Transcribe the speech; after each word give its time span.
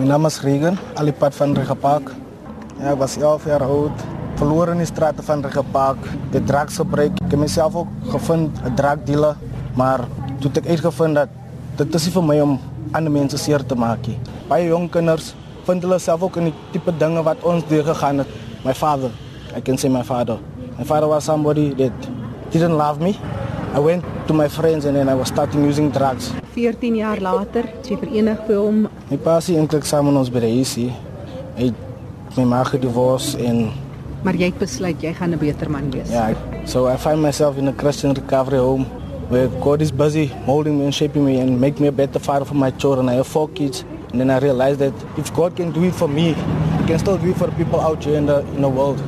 Mijn 0.00 0.12
naam 0.12 0.26
is 0.26 0.40
Regan, 0.40 0.78
Alipad 0.94 1.34
van 1.34 1.54
Regenpark. 1.54 2.10
Ja, 2.78 2.90
ik 2.90 2.98
was 2.98 3.16
11 3.16 3.44
jaar 3.44 3.62
oud. 3.62 3.90
Verloren 4.34 4.72
in 4.72 4.78
de 4.78 4.84
straten 4.84 5.24
van 5.24 5.42
Regenpark. 5.42 5.96
De 6.30 6.44
drugsgebruik. 6.44 7.10
Ik 7.24 7.30
heb 7.30 7.38
mezelf 7.38 7.74
ook 7.74 7.86
gevonden, 8.08 8.52
een 8.64 8.74
drugdealer. 8.74 9.36
Maar 9.74 9.98
toen 10.38 10.50
heb 10.52 10.64
ik 10.64 10.70
uitgevonden 10.70 11.28
dat 11.76 11.86
het 11.86 11.94
is 11.94 12.08
voor 12.08 12.24
mij 12.24 12.40
om 12.40 12.60
andere 12.90 13.18
mensen 13.18 13.38
zeer 13.38 13.66
te 13.66 13.74
maken. 13.74 14.16
Bij 14.48 14.66
jonge 14.66 14.88
kinders 14.88 15.34
vinden 15.62 16.00
zelf 16.00 16.22
ook 16.22 16.36
in 16.36 16.44
die 16.44 16.54
type 16.70 16.96
dingen 16.96 17.24
wat 17.24 17.36
ons 17.40 17.66
doorgegaan 17.68 18.18
is. 18.18 18.26
My 18.64 18.74
father, 18.74 19.10
I 19.56 19.62
can 19.62 19.78
say 19.78 19.90
my 19.90 20.04
father. 20.04 20.38
My 20.78 20.84
father 20.84 21.08
was 21.08 21.24
somebody 21.24 21.74
that 21.74 21.92
didn't 22.48 22.76
love 22.76 23.00
me. 23.00 23.14
I 23.72 23.78
went 23.78 24.02
to 24.26 24.34
my 24.34 24.48
friends 24.48 24.84
and 24.84 24.96
then 24.96 25.08
I 25.08 25.14
was 25.14 25.28
starting 25.28 25.64
using 25.64 25.90
drugs. 25.90 26.32
14 26.54 26.96
jaar 26.96 27.20
later, 27.22 27.62
het 27.70 27.86
jy 27.86 27.96
verenig 28.00 28.40
vir 28.48 28.56
hom. 28.58 28.80
My 29.10 29.16
pa 29.16 29.36
is 29.38 29.48
eintlik 29.54 29.84
saam 29.86 30.08
met 30.10 30.16
ons 30.18 30.30
by 30.34 30.40
die 30.42 30.50
huis 30.56 30.72
hier. 30.74 30.96
Hy 31.56 31.68
het 31.70 32.36
my 32.36 32.44
ma 32.44 32.64
gedivorce 32.64 33.38
en 33.38 33.70
Maar 34.22 34.34
jy 34.36 34.50
het 34.50 34.58
besluit 34.60 35.00
jy 35.02 35.12
gaan 35.16 35.30
'n 35.32 35.38
beter 35.38 35.70
man 35.70 35.90
wees. 35.90 36.10
yeah, 36.10 36.34
so 36.66 36.86
I 36.86 36.96
find 36.96 37.22
myself 37.22 37.56
in 37.58 37.68
a 37.68 37.72
Christian 37.72 38.12
recovery 38.12 38.58
home 38.58 38.84
where 39.30 39.48
God 39.62 39.80
is 39.80 39.90
busy 39.92 40.30
molding 40.46 40.76
me 40.78 40.84
and 40.84 40.94
shaping 40.94 41.24
me 41.24 41.38
and 41.40 41.58
make 41.60 41.80
me 41.80 41.86
a 41.88 41.92
better 41.92 42.18
father 42.20 42.44
for 42.44 42.56
my 42.56 42.70
children. 42.72 43.08
I 43.08 43.14
have 43.14 43.26
four 43.28 43.48
kids 43.48 43.84
and 44.10 44.20
then 44.20 44.30
I 44.30 44.38
realized 44.38 44.80
that 44.80 44.92
if 45.16 45.32
God 45.32 45.54
can 45.56 45.70
do 45.72 45.84
it 45.84 45.94
for 45.94 46.08
me, 46.08 46.34
he 46.80 46.84
can 46.86 46.98
still 46.98 47.16
do 47.16 47.30
it 47.30 47.36
for 47.36 47.48
people 47.52 47.80
out 47.80 48.04
here 48.04 48.18
in 48.18 48.26
the 48.26 48.40
in 48.56 48.60
the 48.62 48.68
world. 48.68 48.98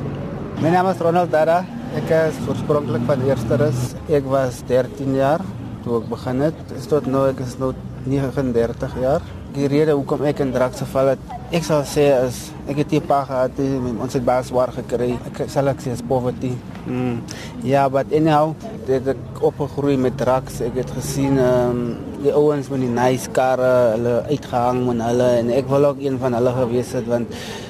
My 0.61 0.69
name 0.71 0.85
is 0.89 0.99
Ronald 0.99 1.29
Dara. 1.31 1.65
Ek 1.93 2.09
is 2.09 2.37
oorspronklik 2.49 3.03
van 3.05 3.21
Eersterus. 3.21 3.91
Ek 4.09 4.25
was 4.25 4.63
13 4.65 5.13
jaar 5.13 5.43
toe 5.83 5.99
ek 5.99 6.07
begin 6.09 6.39
het. 6.41 6.61
Is 6.73 6.87
tot 6.89 7.05
nou 7.05 7.27
ek 7.29 7.43
is 7.45 7.53
nou 7.61 7.69
39 8.09 8.95
jaar. 8.97 9.21
Die 9.53 9.67
rede 9.69 9.93
hoekom 9.93 10.23
ek 10.25 10.41
in 10.41 10.49
drugs 10.55 10.81
geval 10.81 11.11
het, 11.11 11.27
ek 11.53 11.67
sal 11.67 11.83
sê 11.85 12.07
is 12.23 12.39
ek 12.65 12.81
het 12.81 12.93
'n 12.97 13.05
pa 13.05 13.19
gehad, 13.29 13.59
ons 14.01 14.13
het 14.13 14.25
baie 14.25 14.41
swaar 14.41 14.73
gekry. 14.73 15.13
Ek 15.29 15.45
sal 15.47 15.67
ek 15.69 15.85
sê 15.85 15.93
is 15.93 16.01
poverty. 16.01 16.57
Mm. 16.87 17.21
Ja, 17.61 17.87
but 17.89 18.11
anyhow, 18.11 18.55
dit 18.87 19.07
ek 19.07 19.17
opgegroei 19.39 19.95
met 19.95 20.17
drugs. 20.17 20.61
Ek 20.61 20.73
het 20.73 20.89
gesien 20.89 21.37
ehm 21.37 21.69
um, 21.69 21.97
die 22.23 22.33
ouens 22.33 22.69
met 22.69 22.79
die 22.79 22.89
nice 22.89 23.29
karre, 23.29 23.93
hulle 23.93 24.23
uitgehang 24.31 24.85
met 24.87 25.05
hulle 25.05 25.29
en 25.37 25.49
ek 25.49 25.67
wil 25.67 25.85
ook 25.85 25.99
een 25.99 26.17
van 26.17 26.33
hulle 26.33 26.51
gewees 26.51 26.91
het 26.93 27.05
want 27.05 27.27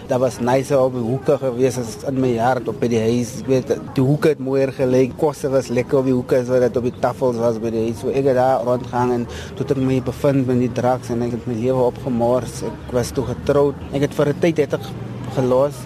daar 0.07 0.19
was 0.19 0.39
nice 0.39 0.75
op 0.77 0.93
die 0.93 1.03
hoeke 1.03 1.37
gewees 1.39 1.77
as 1.79 1.95
in 2.09 2.19
my 2.19 2.33
hart 2.37 2.67
op 2.67 2.79
by 2.81 2.89
die 2.91 2.99
huis. 2.99 3.37
Ek 3.43 3.49
weet 3.51 3.73
die 3.95 4.03
hoeke 4.03 4.33
het 4.33 4.41
mooier 4.43 4.73
gelyk. 4.75 5.15
Kosse 5.21 5.51
was 5.53 5.71
lekker 5.73 6.01
op 6.01 6.09
die 6.09 6.15
hoeke 6.15 6.43
so 6.47 6.59
dat 6.59 6.77
op 6.79 6.87
die 6.89 6.95
tafels 7.03 7.39
was 7.41 7.59
by 7.63 7.71
die 7.73 7.87
huis. 7.87 8.01
So 8.01 8.11
ek 8.11 8.27
het 8.31 8.39
daar 8.39 8.65
rondgegaan 8.67 9.15
en 9.19 9.25
toe 9.55 9.63
het 9.63 9.75
ek 9.77 9.83
my 9.83 10.01
bevind 10.03 10.47
met 10.49 10.61
die 10.65 10.71
drugs 10.81 11.13
en 11.13 11.23
ek 11.27 11.37
het 11.37 11.49
my 11.49 11.57
lewe 11.61 11.89
opgemors. 11.93 12.61
Ek 12.67 12.95
was 12.99 13.15
toe 13.15 13.25
getroud. 13.31 13.79
Ek 13.93 14.07
het 14.09 14.13
vir 14.19 14.33
'n 14.33 14.39
tyd 14.43 14.63
het 14.65 14.79
ek 14.79 14.87
gelos 15.35 15.85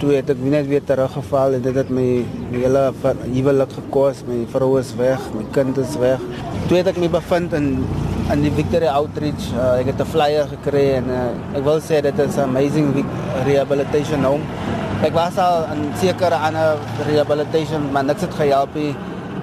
toe 0.00 0.12
het 0.16 0.30
ek 0.32 0.40
net 0.42 0.66
weer 0.68 0.84
teruggeval 0.84 1.56
en 1.56 1.62
dit 1.64 1.76
het 1.76 1.88
my, 1.92 2.06
my 2.50 2.60
hele 2.62 2.82
huwelik 3.32 3.72
gekos. 3.78 4.22
My 4.28 4.42
vrou 4.52 4.76
is 4.80 4.92
weg, 4.98 5.22
my 5.34 5.44
kind 5.56 5.78
is 5.80 5.96
weg. 6.00 6.22
Toe 6.68 6.80
het 6.80 6.90
ek 6.92 7.00
my 7.00 7.08
bevind 7.12 7.56
in 7.56 7.70
in 8.26 8.42
die 8.42 8.50
Victoria 8.50 8.96
Outreach. 8.98 9.52
Uh, 9.54 9.78
ek 9.80 9.92
het 9.92 10.00
'n 10.02 10.10
flyer 10.10 10.48
gekry 10.50 10.86
en 10.98 11.06
uh, 11.10 11.58
ek 11.58 11.62
wil 11.64 11.78
sê 11.80 12.00
dit 12.02 12.18
is 12.18 12.36
'n 12.36 12.48
amazing 12.50 13.04
rehabilitation 13.46 14.24
home. 14.24 14.42
Ek 15.02 15.12
was 15.12 15.38
al 15.38 15.68
in 15.72 15.92
sekere 16.00 16.34
ander 16.34 16.78
rehabilitation, 17.06 17.92
maar 17.92 18.04
niks 18.04 18.20
het 18.20 18.34
gehelp 18.34 18.74
nie. 18.74 18.94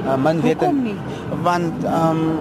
Uh, 0.05 0.15
man 0.15 0.41
weet 0.41 0.61
nie. 0.61 0.95
Want 1.43 1.83
um, 1.85 2.39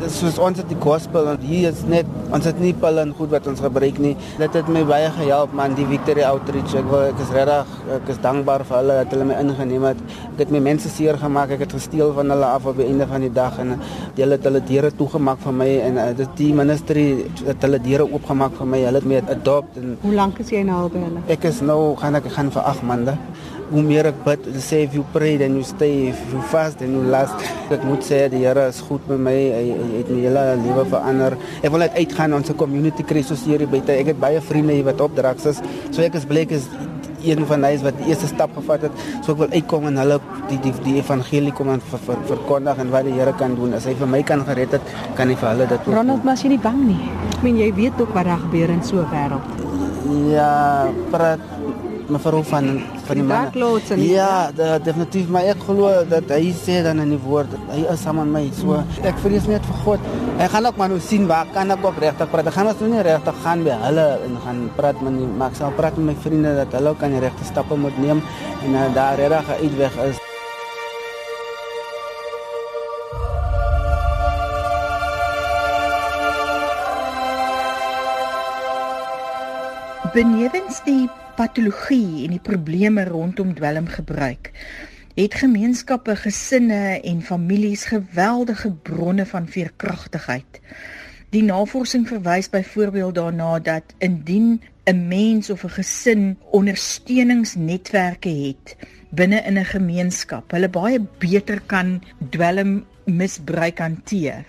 dis 0.00 0.14
soos 0.20 0.38
ons 0.40 0.58
het 0.60 0.68
die 0.70 0.78
gospel 0.80 1.26
en 1.32 1.42
hier 1.44 1.68
is 1.70 1.82
net 1.88 2.08
ons 2.32 2.46
het 2.46 2.58
nie 2.62 2.72
pille 2.82 3.02
en 3.04 3.10
goed 3.18 3.30
wat 3.34 3.46
ons 3.50 3.60
gebruik 3.60 3.98
nie. 4.02 4.12
Dit 4.38 4.54
het 4.56 4.68
my 4.72 4.82
baie 4.88 5.10
gehelp 5.16 5.52
man 5.56 5.74
die 5.78 5.84
Victoria 5.90 6.30
Outreach. 6.32 6.72
Ek 6.78 6.86
wil 6.90 7.02
ek 7.10 7.20
is 7.24 7.32
regtig 7.34 7.74
ek 7.96 8.08
is 8.14 8.20
dankbaar 8.24 8.64
vir 8.68 8.78
hulle 8.80 8.96
dat 9.02 9.14
hulle 9.16 9.26
my 9.30 9.36
ingeneem 9.42 9.86
het. 9.90 10.00
Ek 10.32 10.44
het 10.44 10.54
my 10.54 10.62
mense 10.70 10.88
seer 10.92 11.18
gemaak. 11.20 11.52
Ek 11.56 11.64
het 11.66 11.74
gesteel 11.76 12.14
van 12.16 12.32
hulle 12.34 12.48
af 12.56 12.66
op 12.70 12.80
die 12.80 12.86
einde 12.88 13.06
van 13.10 13.26
die 13.26 13.32
dag 13.40 13.58
en 13.62 13.76
hulle 14.16 14.38
het 14.38 14.48
hulle 14.48 14.62
deure 14.70 14.92
toegemaak 15.02 15.42
vir 15.44 15.56
my 15.62 15.70
en 15.90 16.00
uh, 16.00 16.08
dit 16.22 16.34
die 16.40 16.50
ministry 16.56 17.06
het 17.46 17.66
hulle 17.68 17.82
deure 17.84 18.08
oopgemaak 18.08 18.56
vir 18.60 18.72
my. 18.74 18.82
Hulle 18.88 19.02
het 19.02 19.10
my 19.14 19.22
adopt 19.36 19.76
en 19.82 19.96
Hoe 20.02 20.14
lank 20.16 20.40
is 20.44 20.50
jy 20.54 20.62
nou 20.64 20.84
al 20.86 20.92
by 20.96 21.04
hulle? 21.08 21.24
ek 21.36 21.44
is 21.50 21.60
nou 21.66 21.80
gaan 22.00 22.16
ek 22.20 22.30
gaan 22.36 22.50
vir 22.54 22.62
8 22.74 22.86
maande. 22.88 23.16
Hoe 23.70 23.82
meer 23.86 24.08
ek 24.10 24.22
bid, 24.26 24.46
sê 24.58 24.82
if 24.82 24.94
you 24.98 25.04
pray 25.14 25.36
then 25.38 25.54
you 25.54 25.62
stay, 25.62 26.08
if 26.10 26.20
you 26.32 26.42
fast 26.50 26.80
then 26.82 26.96
you 26.96 27.04
last. 27.06 27.34
Ek 27.70 27.84
moet 27.86 28.02
sê 28.02 28.24
die 28.32 28.42
Here 28.42 28.66
is 28.66 28.80
goed 28.82 29.04
met 29.06 29.20
my. 29.28 29.36
Hy, 29.54 29.64
hy 29.78 30.00
het 30.00 30.10
my 30.10 30.20
hele 30.24 30.44
lewe 30.64 30.86
verander. 30.90 31.36
Ek 31.60 31.70
wil 31.70 31.84
net 31.84 31.98
uitgaan 31.98 32.34
ons 32.34 32.50
community 32.58 33.06
krisis 33.06 33.44
hier 33.46 33.62
buite. 33.70 33.94
Ek 33.94 34.10
het 34.10 34.18
baie 34.22 34.40
vriende 34.42 34.74
hier 34.74 34.88
wat 34.90 35.02
op 35.04 35.14
drugs 35.14 35.46
is. 35.52 35.62
So 35.92 36.02
ek 36.02 36.18
is 36.18 36.26
bly 36.26 36.48
ek 36.48 36.56
is 36.58 36.66
een 37.22 37.46
van 37.46 37.64
hulle 37.64 37.84
wat 37.84 37.98
die 38.00 38.10
eerste 38.10 38.26
stap 38.26 38.54
gevat 38.56 38.88
het. 38.88 39.06
So 39.22 39.34
ek 39.34 39.42
wil 39.44 39.54
uitkom 39.54 39.86
en 39.90 40.00
hulle 40.00 40.18
die 40.50 40.58
die 40.66 40.74
die 40.84 40.96
evangelie 41.00 41.54
kom 41.56 41.70
en 41.70 41.82
ver, 41.92 42.02
ver, 42.06 42.20
verkondig 42.30 42.80
en 42.82 42.92
wat 42.94 43.06
die 43.06 43.14
Here 43.18 43.34
kan 43.38 43.54
doen. 43.58 43.74
As 43.78 43.86
hy 43.88 43.94
vir 43.98 44.10
my 44.10 44.22
kan 44.26 44.44
gered 44.48 44.76
het, 44.78 44.94
kan 45.18 45.30
hy 45.30 45.38
vir 45.38 45.52
hulle 45.52 45.70
dit 45.70 45.86
ook 45.86 45.94
Ronald, 46.00 46.24
maar 46.24 46.38
as 46.38 46.44
jy 46.46 46.54
nie 46.54 46.62
bang 46.66 46.82
nie. 46.88 47.00
Ek 47.30 47.42
meen 47.46 47.60
jy 47.60 47.70
weet 47.76 48.00
ook 48.00 48.14
wat 48.16 48.30
daar 48.30 48.42
gebeur 48.48 48.74
in 48.74 48.82
so 48.82 49.04
'n 49.04 49.10
wêreld. 49.14 49.46
Ja, 50.32 50.90
praat 51.10 51.40
mevrou 52.10 52.42
van 52.44 52.66
van 53.06 53.14
die 53.14 53.14
Die 53.14 53.22
man. 53.22 53.44
darklots 53.44 53.90
en 53.90 54.02
Ja, 54.04 54.50
de, 54.56 54.80
definitief, 54.84 55.28
maar 55.28 55.42
ek 55.52 55.62
glo 55.66 55.90
dat 56.08 56.30
hy 56.30 56.52
sê 56.64 56.82
dan 56.82 57.00
in 57.00 57.10
die 57.14 57.18
woord, 57.24 57.48
hy 57.70 57.84
is 57.92 58.00
saam 58.02 58.16
met 58.22 58.26
my. 58.36 58.44
So 58.60 58.82
ek 59.02 59.18
vrees 59.24 59.46
net 59.46 59.64
vir 59.66 59.78
God. 59.84 60.00
Ek 60.38 60.50
gaan 60.50 60.66
ook 60.66 60.76
maar 60.76 60.88
nou 60.88 61.00
sien 61.00 61.26
waar 61.26 61.46
kan 61.54 61.70
ek 61.70 61.84
ook 61.84 61.98
regtig 61.98 62.30
praat. 62.30 62.46
Ek 62.46 62.54
gaan 62.54 62.66
ons 62.66 62.80
nou 62.80 62.90
nie 62.90 63.02
regtig 63.02 63.34
gaan 63.42 63.64
by 63.64 63.70
hulle 63.86 64.08
en 64.26 64.38
gaan 64.44 64.70
praat 64.76 65.00
met 65.02 65.18
die 65.18 65.26
maar 65.26 65.50
ek 65.50 65.56
sal 65.56 65.72
praat 65.76 65.96
met 65.96 66.06
my 66.14 66.16
vriende 66.22 66.54
dat 66.56 66.72
hulle 66.78 66.88
ook 66.90 66.98
kan 66.98 67.10
die 67.10 67.20
regte 67.20 67.44
stappe 67.44 67.76
moet 67.76 67.98
neem 67.98 68.22
en 68.64 68.74
uh, 68.74 68.88
daar 68.94 69.16
regtig 69.16 69.48
'n 69.48 69.62
uitweg 69.64 69.94
is. 70.10 70.16
Benewens 80.14 80.80
die 80.86 81.08
patologie 81.36 82.24
en 82.24 82.30
die 82.30 82.42
probleme 82.42 83.04
rondom 83.04 83.54
dwelmgebruik, 83.54 84.50
het 85.14 85.34
gemeenskappe, 85.34 86.16
gesinne 86.16 87.00
en 87.00 87.22
families 87.22 87.84
geweldige 87.84 88.72
bronne 88.72 89.26
van 89.26 89.48
veerkragtigheid. 89.48 90.60
Die 91.30 91.42
navorsing 91.42 92.08
verwys 92.08 92.50
byvoorbeeld 92.50 93.14
daarna 93.14 93.58
dat 93.58 93.94
indien 93.98 94.60
'n 94.84 95.08
mens 95.08 95.50
of 95.50 95.64
'n 95.64 95.76
gesin 95.78 96.38
ondersteuningsnetwerke 96.50 98.28
het 98.28 98.76
binne 99.10 99.42
in 99.46 99.58
'n 99.58 99.64
gemeenskap, 99.64 100.50
hulle 100.50 100.68
baie 100.68 101.00
beter 101.18 101.60
kan 101.66 102.02
dwelmmisbruik 102.30 103.78
hanteer. 103.78 104.44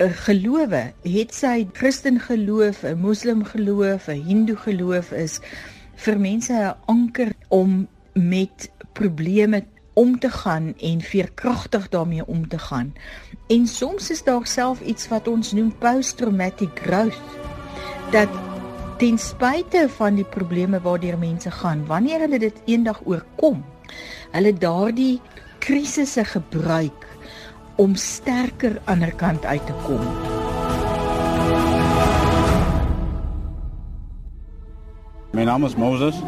'n 0.00 0.14
gelowe, 0.26 0.92
het 1.02 1.34
sy 1.34 1.66
Christen 1.72 2.20
geloof, 2.20 2.84
'n 2.84 3.00
Moslem 3.00 3.44
geloof, 3.44 4.08
'n 4.08 4.22
Hindoe 4.26 4.56
geloof 4.56 5.12
is 5.12 5.40
vir 6.00 6.18
mense 6.18 6.52
'n 6.52 6.74
anker 6.86 7.32
om 7.48 7.88
met 8.12 8.70
probleme 8.92 9.64
om 9.92 10.18
te 10.18 10.30
gaan 10.30 10.74
en 10.78 11.00
veerkragtig 11.00 11.88
daarmee 11.88 12.26
om 12.26 12.48
te 12.48 12.58
gaan. 12.58 12.94
En 13.48 13.66
soms 13.66 14.10
is 14.10 14.22
daar 14.22 14.46
self 14.46 14.80
iets 14.80 15.08
wat 15.08 15.28
ons 15.28 15.52
noem 15.52 15.78
post-traumatic 15.78 16.80
growth 16.82 17.38
dat 18.10 18.28
ten 18.98 19.18
spyte 19.18 19.88
van 19.88 20.14
die 20.14 20.24
probleme 20.24 20.80
waardeur 20.80 21.18
mense 21.18 21.50
gaan, 21.50 21.86
wanneer 21.86 22.20
hulle 22.20 22.38
dit 22.38 22.56
eendag 22.64 23.00
oorkom, 23.04 23.64
hulle 24.30 24.52
daardie 24.52 25.20
krisisse 25.58 26.24
gebruik 26.24 27.08
om 27.76 27.94
sterker 27.94 28.80
ander 28.84 29.14
kant 29.14 29.44
uit 29.44 29.66
te 29.66 29.72
kom. 29.86 30.39
My 35.40 35.46
naam 35.48 35.64
is 35.64 35.72
Moses. 35.72 36.18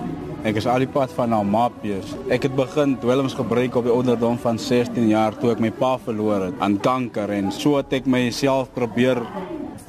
Ek 0.49 0.57
is 0.57 0.65
alipad 0.65 1.11
van 1.13 1.35
Almapies. 1.37 2.15
Ek 2.33 2.47
het 2.47 2.55
begin 2.57 2.95
dwelms 2.97 3.35
gebruik 3.37 3.75
op 3.77 3.85
die 3.85 3.93
ouderdom 3.93 4.39
van 4.41 4.57
16 4.57 5.11
jaar 5.11 5.37
toe 5.37 5.51
ek 5.53 5.61
my 5.61 5.69
pa 5.69 5.91
verloor 6.01 6.47
het 6.47 6.63
aan 6.65 6.79
kanker 6.81 7.29
en 7.37 7.51
so 7.53 7.77
het 7.77 7.93
ek 7.99 8.09
myself 8.09 8.71
probeer 8.73 9.21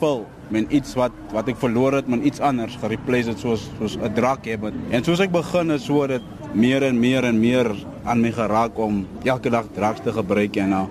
vul 0.01 0.25
met 0.51 0.75
iets 0.75 0.97
wat 0.99 1.15
wat 1.31 1.53
ek 1.53 1.61
verloor 1.61 1.95
het 2.01 2.11
met 2.11 2.27
iets 2.27 2.43
anders 2.43 2.75
gereplace 2.83 3.31
het 3.31 3.39
soos 3.39 3.63
soos 3.79 3.95
'n 3.95 4.11
drak 4.19 4.43
hê 4.43 4.59
en 4.91 5.07
soos 5.07 5.23
ek 5.23 5.31
begin 5.31 5.71
het 5.71 5.87
so 5.87 6.03
dit 6.03 6.27
meer 6.51 6.83
en 6.83 6.99
meer 6.99 7.23
en 7.23 7.39
meer 7.39 7.71
aan 8.03 8.19
my 8.19 8.31
geraak 8.35 8.75
om 8.75 9.07
elke 9.23 9.49
dag 9.49 9.71
drugs 9.71 10.03
te 10.03 10.11
gebruik 10.11 10.57
en 10.57 10.69
nou 10.69 10.85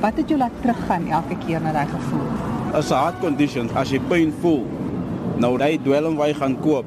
Wat 0.00 0.14
het 0.14 0.28
jou 0.28 0.38
laat 0.38 0.54
teruggaan 0.62 1.10
elke 1.10 1.34
keer 1.46 1.60
na 1.60 1.72
daai 1.72 1.90
gevoel? 1.90 2.30
as 2.78 2.92
'n 2.92 2.94
hard 2.94 3.18
conditions 3.18 3.72
as 3.74 3.90
jy 3.90 3.98
pyn 3.98 4.32
voel 4.40 4.66
nou 5.36 5.58
daai 5.58 5.82
dwelm 5.82 6.14
wat 6.14 6.28
jy 6.28 6.34
gaan 6.34 6.60
koop 6.60 6.86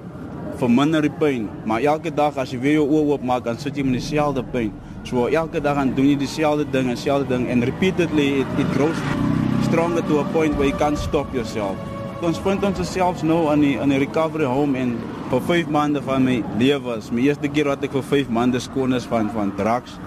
verminder 0.59 1.05
die 1.05 1.13
pyn 1.21 1.49
maar 1.65 1.81
elke 1.81 2.13
dag 2.13 2.37
as 2.41 2.53
jy 2.53 2.59
weer 2.59 2.77
jou 2.79 2.87
oë 2.87 3.15
oopmaak 3.15 3.43
dan 3.47 3.57
sit 3.61 3.77
jy 3.77 3.87
met 3.87 3.99
dieselfde 3.99 4.43
pyn 4.53 4.71
so 5.07 5.27
elke 5.27 5.61
dag 5.61 5.81
dan 5.81 5.95
doen 5.97 6.11
jy 6.13 6.19
dieselfde 6.21 6.67
ding 6.71 6.91
dieselfde 6.93 7.29
ding 7.35 7.49
en 7.49 7.65
repeatedly 7.65 8.29
it, 8.43 8.61
it 8.61 8.71
grows 8.77 9.03
stronger 9.67 10.05
to 10.07 10.19
a 10.21 10.25
point 10.33 10.55
where 10.57 10.69
you 10.69 10.77
can't 10.77 10.99
stop 10.99 11.33
yourself 11.33 11.75
ons 12.25 12.39
vind 12.41 12.63
ons 12.63 12.79
selfs 12.89 13.23
nou 13.27 13.45
aan 13.51 13.61
die 13.61 13.75
aan 13.81 13.91
die 13.91 13.99
recovery 14.01 14.47
home 14.49 14.79
en 14.79 14.95
vir 15.29 15.41
5 15.49 15.71
maande 15.73 16.01
van 16.05 16.23
my 16.23 16.35
lewe 16.59 16.83
was 16.85 17.09
my 17.11 17.25
eerste 17.25 17.49
keer 17.51 17.67
wat 17.71 17.83
ek 17.85 17.95
vir 17.97 18.05
5 18.11 18.31
maande 18.33 18.61
skoon 18.61 18.93
is 18.97 19.07
van 19.09 19.29
van 19.33 19.51
drugs. 19.57 19.97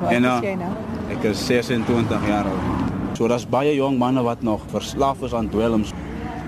Wat 0.00 0.12
en, 0.14 0.28
uh, 0.28 0.36
is 0.36 0.48
jy 0.50 0.54
nou? 0.60 0.70
Ek 1.16 1.26
is 1.32 1.42
26 1.48 2.28
jaar 2.28 2.48
oud. 2.48 3.16
So 3.18 3.28
daar's 3.28 3.46
baie 3.48 3.72
jong 3.76 3.98
manne 4.00 4.22
wat 4.24 4.44
nog 4.46 4.62
verslaaf 4.72 5.24
is 5.26 5.34
aan 5.36 5.50
dwelms. 5.52 5.92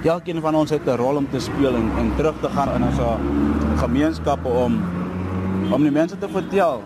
Elkeen 0.02 0.40
van 0.40 0.54
ons 0.54 0.70
het 0.70 0.86
'n 0.86 0.96
rol 0.96 1.16
om 1.16 1.26
te 1.30 1.40
speel 1.40 1.74
en, 1.74 1.90
en 1.98 2.12
terug 2.16 2.34
te 2.40 2.48
gaan 2.48 2.74
in 2.74 2.82
ons 2.82 2.98
gemeenskappe 3.80 4.48
om 4.48 4.82
om 5.70 5.82
die 5.82 5.92
mense 5.92 6.18
te 6.18 6.28
vertel 6.28 6.82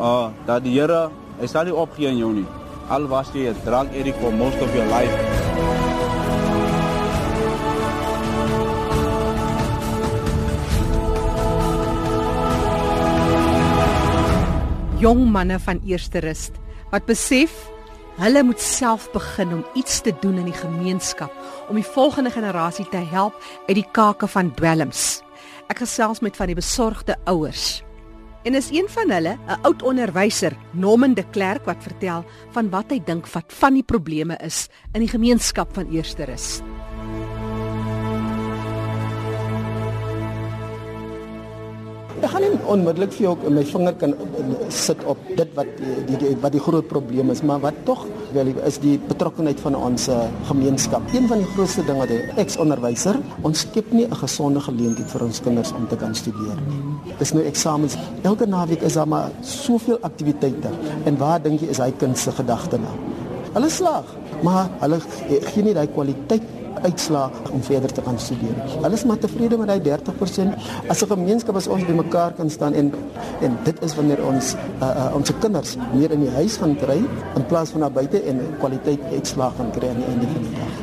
uh 0.00 0.28
dat 0.46 0.62
die 0.62 0.80
Here 0.80 1.10
hy 1.40 1.46
sal 1.46 1.64
nie 1.64 1.74
opgee 1.74 2.08
in 2.08 2.18
jou 2.18 2.32
nie. 2.32 2.46
Al 2.88 3.06
was 3.08 3.32
jy 3.32 3.48
'n 3.48 3.56
drug 3.64 3.88
addict 3.98 4.20
for 4.20 4.32
most 4.32 4.62
of 4.62 4.74
your 4.74 4.86
life. 4.86 5.16
jong 14.98 15.28
manne 15.30 15.58
van 15.62 15.78
Eerste 15.86 16.18
Rust 16.18 16.56
wat 16.90 17.06
besef 17.06 17.54
hulle 18.18 18.42
moet 18.42 18.60
self 18.60 19.06
begin 19.14 19.52
om 19.60 19.66
iets 19.78 20.00
te 20.02 20.12
doen 20.20 20.38
in 20.40 20.48
die 20.50 20.56
gemeenskap 20.56 21.34
om 21.68 21.78
die 21.78 21.86
volgende 21.86 22.32
generasie 22.34 22.86
te 22.90 23.02
help 23.12 23.36
uit 23.68 23.76
die 23.78 23.86
kake 23.92 24.26
van 24.30 24.50
dwelms. 24.58 25.20
Ek 25.68 25.84
gesels 25.84 26.22
met 26.24 26.36
van 26.36 26.50
die 26.50 26.58
besorgde 26.58 27.18
ouers. 27.30 27.82
En 28.48 28.54
is 28.54 28.70
een 28.72 28.88
van 28.88 29.10
hulle, 29.10 29.36
'n 29.36 29.60
oud 29.62 29.82
onderwyser, 29.82 30.56
Norman 30.72 31.14
de 31.14 31.24
Klerk 31.30 31.64
wat 31.64 31.82
vertel 31.82 32.24
van 32.50 32.70
wat 32.70 32.90
hy 32.90 33.00
dink 33.04 33.26
wat 33.26 33.52
van 33.52 33.74
die 33.74 33.82
probleme 33.82 34.36
is 34.36 34.68
in 34.92 35.00
die 35.00 35.10
gemeenskap 35.10 35.74
van 35.74 35.90
Eerste 35.90 36.24
Ek 42.18 42.32
gaan 42.32 42.42
nie 42.42 42.56
onmiddellik 42.66 43.12
vir 43.14 43.24
jou 43.28 43.50
my 43.54 43.62
vinger 43.62 43.94
kan 44.00 44.14
sit 44.74 45.02
op 45.06 45.20
dit 45.38 45.50
wat 45.54 45.68
die, 45.78 46.16
die 46.18 46.32
wat 46.42 46.54
die 46.56 46.62
groot 46.62 46.88
probleem 46.90 47.30
is, 47.30 47.44
maar 47.46 47.60
wat 47.62 47.76
tog 47.86 48.00
wel 48.34 48.50
is 48.66 48.80
die 48.82 48.96
betrokkenheid 49.06 49.60
van 49.62 49.76
ons 49.78 50.08
uh, 50.10 50.24
gemeenskap. 50.48 51.06
Een 51.14 51.28
van 51.30 51.44
die 51.44 51.48
grootste 51.52 51.84
dinge 51.86 52.02
wat 52.02 52.40
ex-onderwyser, 52.42 53.20
ons 53.46 53.62
skep 53.62 53.92
nie 53.94 54.06
'n 54.08 54.18
gesonde 54.24 54.60
geleentheid 54.66 55.10
vir 55.14 55.24
ons 55.28 55.40
kinders 55.40 55.72
om 55.72 55.86
te 55.86 55.96
kan 55.96 56.14
studeer 56.14 56.58
nie. 56.66 57.14
Dis 57.18 57.32
nou 57.32 57.44
eksamens. 57.44 57.96
Elke 58.22 58.46
naweek 58.46 58.82
is 58.82 58.98
daar 58.98 59.08
maar 59.08 59.30
soveel 59.40 59.98
aktiwiteite. 60.02 60.70
En 61.04 61.16
waar 61.16 61.42
dink 61.42 61.60
jy 61.60 61.70
is 61.70 61.78
hy 61.78 61.92
kind 61.92 62.18
se 62.18 62.32
gedagte 62.32 62.78
nou? 62.78 62.96
Hulle 63.54 63.70
slaag, 63.70 64.04
maar 64.42 64.68
hulle 64.80 65.00
gee 65.52 65.62
nie 65.62 65.74
daai 65.74 65.86
kwaliteit 65.86 66.42
uitslaa 66.82 67.30
om 67.52 67.62
verder 67.62 67.92
te 67.92 68.02
gaan 68.02 68.18
studeer. 68.18 68.56
Hulle 68.82 68.92
is 68.92 69.04
maar 69.04 69.18
tevrede 69.18 69.58
met 69.58 69.68
daai 69.68 69.80
30%. 69.80 70.54
As 70.88 71.02
'n 71.02 71.08
gemeenskap 71.08 71.56
as 71.56 71.66
ons 71.66 71.84
bymekaar 71.84 72.32
kan 72.32 72.50
staan 72.50 72.74
en 72.74 72.92
en 73.40 73.58
dit 73.64 73.82
is 73.82 73.94
wanneer 73.94 74.26
ons 74.26 74.54
uh, 74.54 74.88
uh, 74.88 75.14
ons 75.14 75.30
kinders 75.40 75.76
meer 75.94 76.10
in 76.10 76.20
die 76.20 76.30
huis 76.30 76.56
gaan 76.56 76.76
kry 76.76 76.98
in 77.36 77.46
plaas 77.46 77.70
van 77.70 77.80
na 77.80 77.90
buite 77.90 78.22
en 78.22 78.40
kwaliteit 78.58 79.00
uitslaa 79.12 79.52
gaan 79.56 79.70
kry 79.70 79.88
aan 79.88 80.02
die 80.02 80.08
einde 80.10 80.26
van 80.26 80.42
die 80.42 80.54
dag. 80.58 80.74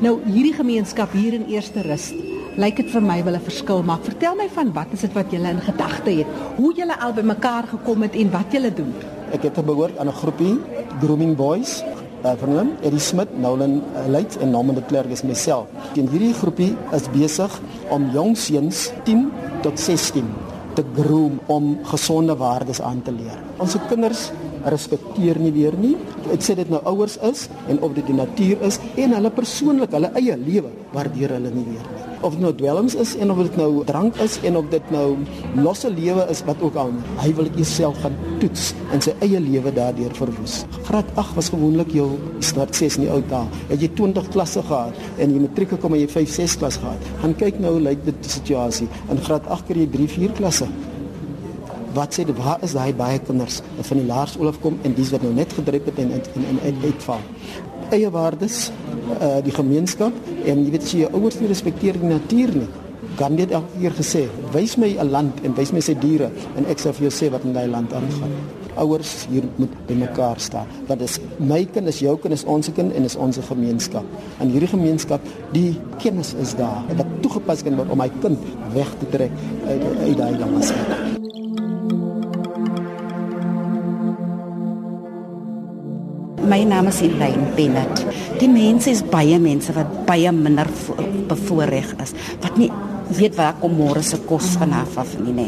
Nou 0.00 0.20
hierdie 0.24 0.52
gemeenskap 0.52 1.12
hier 1.12 1.34
in 1.34 1.46
Eerste 1.48 1.80
Rus 1.80 2.12
lyk 2.56 2.76
dit 2.76 2.90
vir 2.90 3.02
my 3.02 3.22
wil 3.24 3.36
'n 3.36 3.40
verskil 3.40 3.82
maak. 3.82 4.04
Vertel 4.04 4.34
my 4.34 4.48
van 4.48 4.72
wat 4.72 4.86
is 4.92 5.00
dit 5.00 5.12
wat 5.12 5.30
julle 5.30 5.48
in 5.48 5.60
gedagte 5.60 6.10
het? 6.10 6.26
Hoe 6.56 6.74
julle 6.74 7.00
al 7.00 7.12
bymekaar 7.12 7.64
gekom 7.68 8.02
het 8.02 8.14
en 8.14 8.30
wat 8.30 8.52
julle 8.52 8.72
doen? 8.74 8.94
Ek 9.32 9.42
het 9.42 9.64
behoort 9.64 9.98
aan 9.98 10.08
'n 10.08 10.12
groepie 10.12 10.60
Grooming 11.00 11.36
Boys 11.36 11.82
uh, 12.26 12.58
hom, 12.58 12.72
Eddie 12.82 13.02
Smit, 13.02 13.32
Nolan 13.38 13.78
uh, 13.80 14.02
eh, 14.02 14.08
Leits 14.10 14.38
en 14.42 14.50
Norman 14.50 14.74
de 14.74 14.82
Klerk 14.82 15.12
is 15.14 15.22
myself. 15.22 15.70
En 15.94 16.08
hierdie 16.10 16.34
groepie 16.34 16.72
is 16.96 17.08
besig 17.14 17.60
om 17.94 18.10
jong 18.14 18.34
seuns 18.38 18.90
10 19.06 19.28
tot 19.64 19.78
16 19.80 20.28
te 20.76 20.84
groom 20.98 21.38
om 21.52 21.70
gesonde 21.88 22.36
waardes 22.36 22.82
aan 22.84 23.00
te 23.02 23.14
leer. 23.14 23.38
Ons 23.62 23.78
kinders 23.88 24.30
respekteer 24.72 25.40
nie 25.42 25.52
weer 25.54 25.76
nie. 25.78 25.94
Ek 26.34 26.42
sê 26.44 26.56
dit 26.58 26.70
nou 26.72 26.82
ouers 26.92 27.18
is 27.26 27.46
en 27.70 27.80
of 27.86 27.94
dit 27.98 28.06
die 28.10 28.18
natuur 28.18 28.66
is 28.66 28.80
en 28.96 29.16
hulle 29.18 29.32
persoonlik, 29.34 29.94
hulle 29.96 30.12
eie 30.18 30.36
lewe 30.40 30.74
waardeer 30.96 31.38
hulle 31.38 31.54
nie 31.54 31.66
weer 31.70 31.88
nie 31.94 32.06
of 32.26 32.34
dit 32.34 32.42
nou 32.42 32.52
dwelms 32.56 32.94
is 32.98 33.14
en 33.20 33.30
of 33.32 33.40
dit 33.44 33.56
nou 33.60 33.70
drank 33.88 34.16
is 34.24 34.38
en 34.48 34.56
of 34.60 34.70
dit 34.72 34.90
nou 34.94 35.06
losse 35.62 35.90
lewe 35.92 36.24
is 36.32 36.42
wat 36.48 36.62
ook 36.64 36.78
al 36.80 36.92
hy 37.22 37.32
wil 37.38 37.50
dit 37.58 37.68
self 37.68 37.98
gaan 38.02 38.16
toets 38.40 38.72
en 38.94 39.04
sy 39.04 39.14
eie 39.24 39.40
lewe 39.42 39.72
daardeur 39.74 40.14
verwoes. 40.16 40.58
Graad 40.88 41.08
8 41.20 41.36
was 41.38 41.50
gewoonlik 41.52 41.92
jou 41.96 42.08
start 42.44 42.74
6 42.76 42.98
in 43.00 43.06
die 43.06 43.12
ou 43.12 43.20
dae. 43.30 43.44
Het 43.70 43.86
jy 43.86 43.92
20 44.00 44.32
klasse 44.34 44.64
gehad 44.66 45.22
en 45.22 45.34
jy 45.34 45.44
matriek 45.44 45.76
kom 45.82 45.96
en 45.96 46.02
jy 46.02 46.10
5 46.16 46.36
6 46.40 46.58
klas 46.62 46.80
gehad. 46.82 47.08
Gaan 47.22 47.38
kyk 47.38 47.62
nou 47.62 47.76
lyk 47.82 48.04
dit 48.08 48.30
situasie. 48.36 48.90
In 49.12 49.22
graad 49.22 49.48
8 49.50 49.70
kry 49.70 49.84
jy 49.84 49.90
3 49.98 50.12
4 50.18 50.38
klasse. 50.40 50.70
Wat 51.96 52.12
sê 52.12 52.26
dit 52.28 52.36
waar 52.36 52.60
is 52.66 52.74
daai 52.76 52.92
baie 52.96 53.18
kinders 53.24 53.62
van 53.88 54.00
die 54.00 54.06
laers 54.06 54.34
Olaf 54.36 54.58
kom 54.60 54.76
en 54.84 54.94
dis 54.96 55.12
wat 55.14 55.22
nou 55.24 55.32
net 55.32 55.52
gedryf 55.56 55.86
het 55.88 56.00
en 56.02 56.12
en 56.12 56.58
en, 56.68 56.80
uitval. 56.84 57.22
Eie 57.94 58.10
waardes 58.12 58.66
uh, 59.20 59.38
die 59.46 59.54
gemeenskap 59.54 60.12
en 60.44 60.64
jy 60.66 60.74
weet 60.74 60.84
as 60.84 60.92
jou 60.98 61.08
ouers 61.14 61.38
nie 61.40 61.48
respekteer 61.48 61.96
die 62.02 62.10
natuur 62.10 62.52
nie 62.58 62.68
kan 63.16 63.36
dit 63.38 63.52
elke 63.54 63.80
keer 63.80 63.96
gesê 63.96 64.26
wys 64.52 64.76
my 64.76 64.90
'n 64.92 65.10
land 65.10 65.40
en 65.44 65.56
wys 65.56 65.72
my 65.72 65.80
sy 65.80 65.94
diere 65.94 66.28
en 66.56 66.68
ek 66.68 66.78
sal 66.78 66.92
vir 66.92 67.08
jou 67.08 67.14
sê 67.16 67.30
wat 67.32 67.44
in 67.44 67.56
daai 67.56 67.68
land 67.68 67.92
aangaan. 67.92 68.32
Ouers 68.76 69.26
hier 69.30 69.44
moet 69.56 69.72
bymekaar 69.88 70.40
staan 70.40 70.68
want 70.86 71.00
dit 71.00 71.08
is 71.08 71.20
my 71.38 71.64
kind 71.64 71.88
is 71.88 72.00
jou 72.00 72.16
kind 72.18 72.34
is 72.34 72.44
ons 72.44 72.68
kind 72.76 72.92
en 72.92 73.04
is 73.04 73.16
ons 73.16 73.38
gemeenskap. 73.48 74.04
En 74.40 74.50
hierdie 74.50 74.68
gemeenskap 74.68 75.20
die 75.52 75.80
kennis 75.98 76.34
is 76.34 76.54
daar 76.54 76.84
wat 76.96 77.06
toegepas 77.22 77.62
kan 77.62 77.76
word 77.76 77.90
om 77.90 77.98
my 77.98 78.10
kind 78.20 78.38
weg 78.74 78.90
te 79.00 79.06
trek 79.10 79.32
uit 79.68 79.82
uit 80.04 80.16
daai 80.16 80.38
langs 80.38 81.15
My 86.46 86.62
naam 86.62 86.86
is 86.86 87.00
Elaine 87.02 87.48
Bennett. 87.56 88.04
Die 88.38 88.46
mense 88.46 88.92
is 88.92 89.00
baie 89.02 89.34
mense 89.42 89.72
wat 89.74 89.88
baie 90.06 90.30
minder 90.30 90.68
bevoorreg 91.26 91.88
is. 92.04 92.12
Wat 92.38 92.54
nie 92.60 92.68
weet 93.18 93.34
waar 93.34 93.56
kom 93.58 93.74
môre 93.74 94.02
se 94.06 94.20
kos 94.28 94.52
vanaf 94.60 94.94
af 95.02 95.16
nie, 95.18 95.34
nê. 95.34 95.46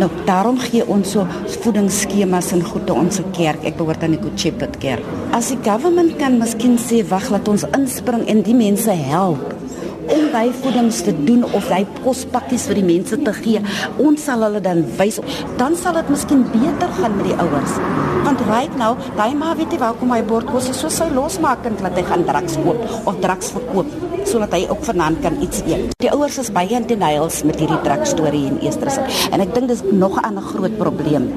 Nou, 0.00 0.10
daarom 0.28 0.58
gee 0.60 0.84
ons 0.92 1.14
so 1.14 1.24
voedingsskemas 1.62 2.52
en 2.52 2.64
goed 2.68 2.84
te 2.88 2.92
ons 2.92 3.22
kerk. 3.36 3.64
Ek 3.64 3.78
behoort 3.80 4.04
aan 4.04 4.18
die 4.18 4.20
Good 4.20 4.36
Shepherd 4.36 4.76
kerk. 4.82 5.08
As 5.36 5.48
die 5.54 5.60
government 5.64 6.18
kan 6.20 6.36
miskien 6.40 6.76
sê 6.80 7.00
wag 7.08 7.30
laat 7.32 7.48
ons 7.48 7.64
inspring 7.72 8.28
en 8.28 8.44
die 8.44 8.56
mense 8.56 8.92
help 8.92 9.59
om 10.08 10.30
daai 10.32 10.52
voedings 10.62 11.02
te 11.02 11.14
doen 11.24 11.44
of 11.44 11.68
daai 11.68 11.86
kospakkies 12.04 12.66
vir 12.70 12.80
die 12.80 12.86
mense 12.86 13.18
te 13.24 13.32
gee. 13.32 13.62
Ons 13.98 14.24
sal 14.28 14.44
hulle 14.46 14.60
dan 14.64 14.84
wys. 14.98 15.20
Dan 15.60 15.76
sal 15.76 15.98
dit 16.00 16.08
miskien 16.08 16.44
beter 16.52 16.88
gaan 17.00 17.16
met 17.16 17.30
die 17.30 17.36
ouers. 17.36 17.76
Want 18.24 18.40
right 18.48 18.76
now, 18.76 18.96
daai 19.16 19.34
ma 19.34 19.54
weet 19.56 19.72
nie 19.72 19.80
waar 19.80 19.96
kom 19.98 20.12
my 20.12 20.22
bord 20.26 20.48
kos 20.50 20.68
is 20.72 20.80
so 20.80 20.90
sy 20.92 21.08
losmaak 21.14 21.64
en 21.68 21.78
laat 21.84 21.98
hy 21.98 22.04
gaan 22.08 22.24
drugs 22.28 22.56
koop 22.64 22.80
of 23.08 23.20
drugs 23.22 23.52
verkoop 23.54 23.88
sodat 24.28 24.52
hy 24.54 24.66
ook 24.70 24.82
vanaand 24.86 25.20
kan 25.24 25.38
iets 25.42 25.62
eet. 25.64 25.94
Die 26.02 26.10
ouers 26.12 26.36
is 26.42 26.50
baie 26.54 26.74
in 26.76 26.86
denials 26.88 27.40
met 27.48 27.58
hierdie 27.60 27.78
drugs 27.84 28.12
storie 28.14 28.42
in 28.50 28.58
Easters 28.64 28.98
en 29.30 29.42
ek 29.42 29.54
dink 29.56 29.70
dis 29.72 29.82
nog 29.90 30.18
'n 30.18 30.24
ander 30.28 30.44
groot 30.44 30.76
probleem. 30.78 31.30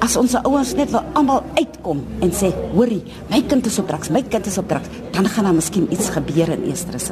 As 0.00 0.16
ons 0.16 0.34
ouers 0.44 0.74
net 0.74 0.90
wil 0.90 1.04
almal 1.14 1.42
uitkom 1.54 2.04
en 2.20 2.30
sê, 2.30 2.52
"Hoorie, 2.74 3.02
my 3.30 3.42
kind 3.42 3.66
is 3.66 3.78
op 3.78 3.88
drugs, 3.88 4.10
my 4.10 4.22
kind 4.22 4.46
is 4.46 4.58
op 4.58 4.68
drugs," 4.68 4.88
dan 5.18 5.28
gaan 5.28 5.44
daar 5.44 5.54
miskien 5.54 5.92
iets 5.92 6.08
gebeur 6.14 6.48
in 6.48 6.64
Easters. 6.70 7.08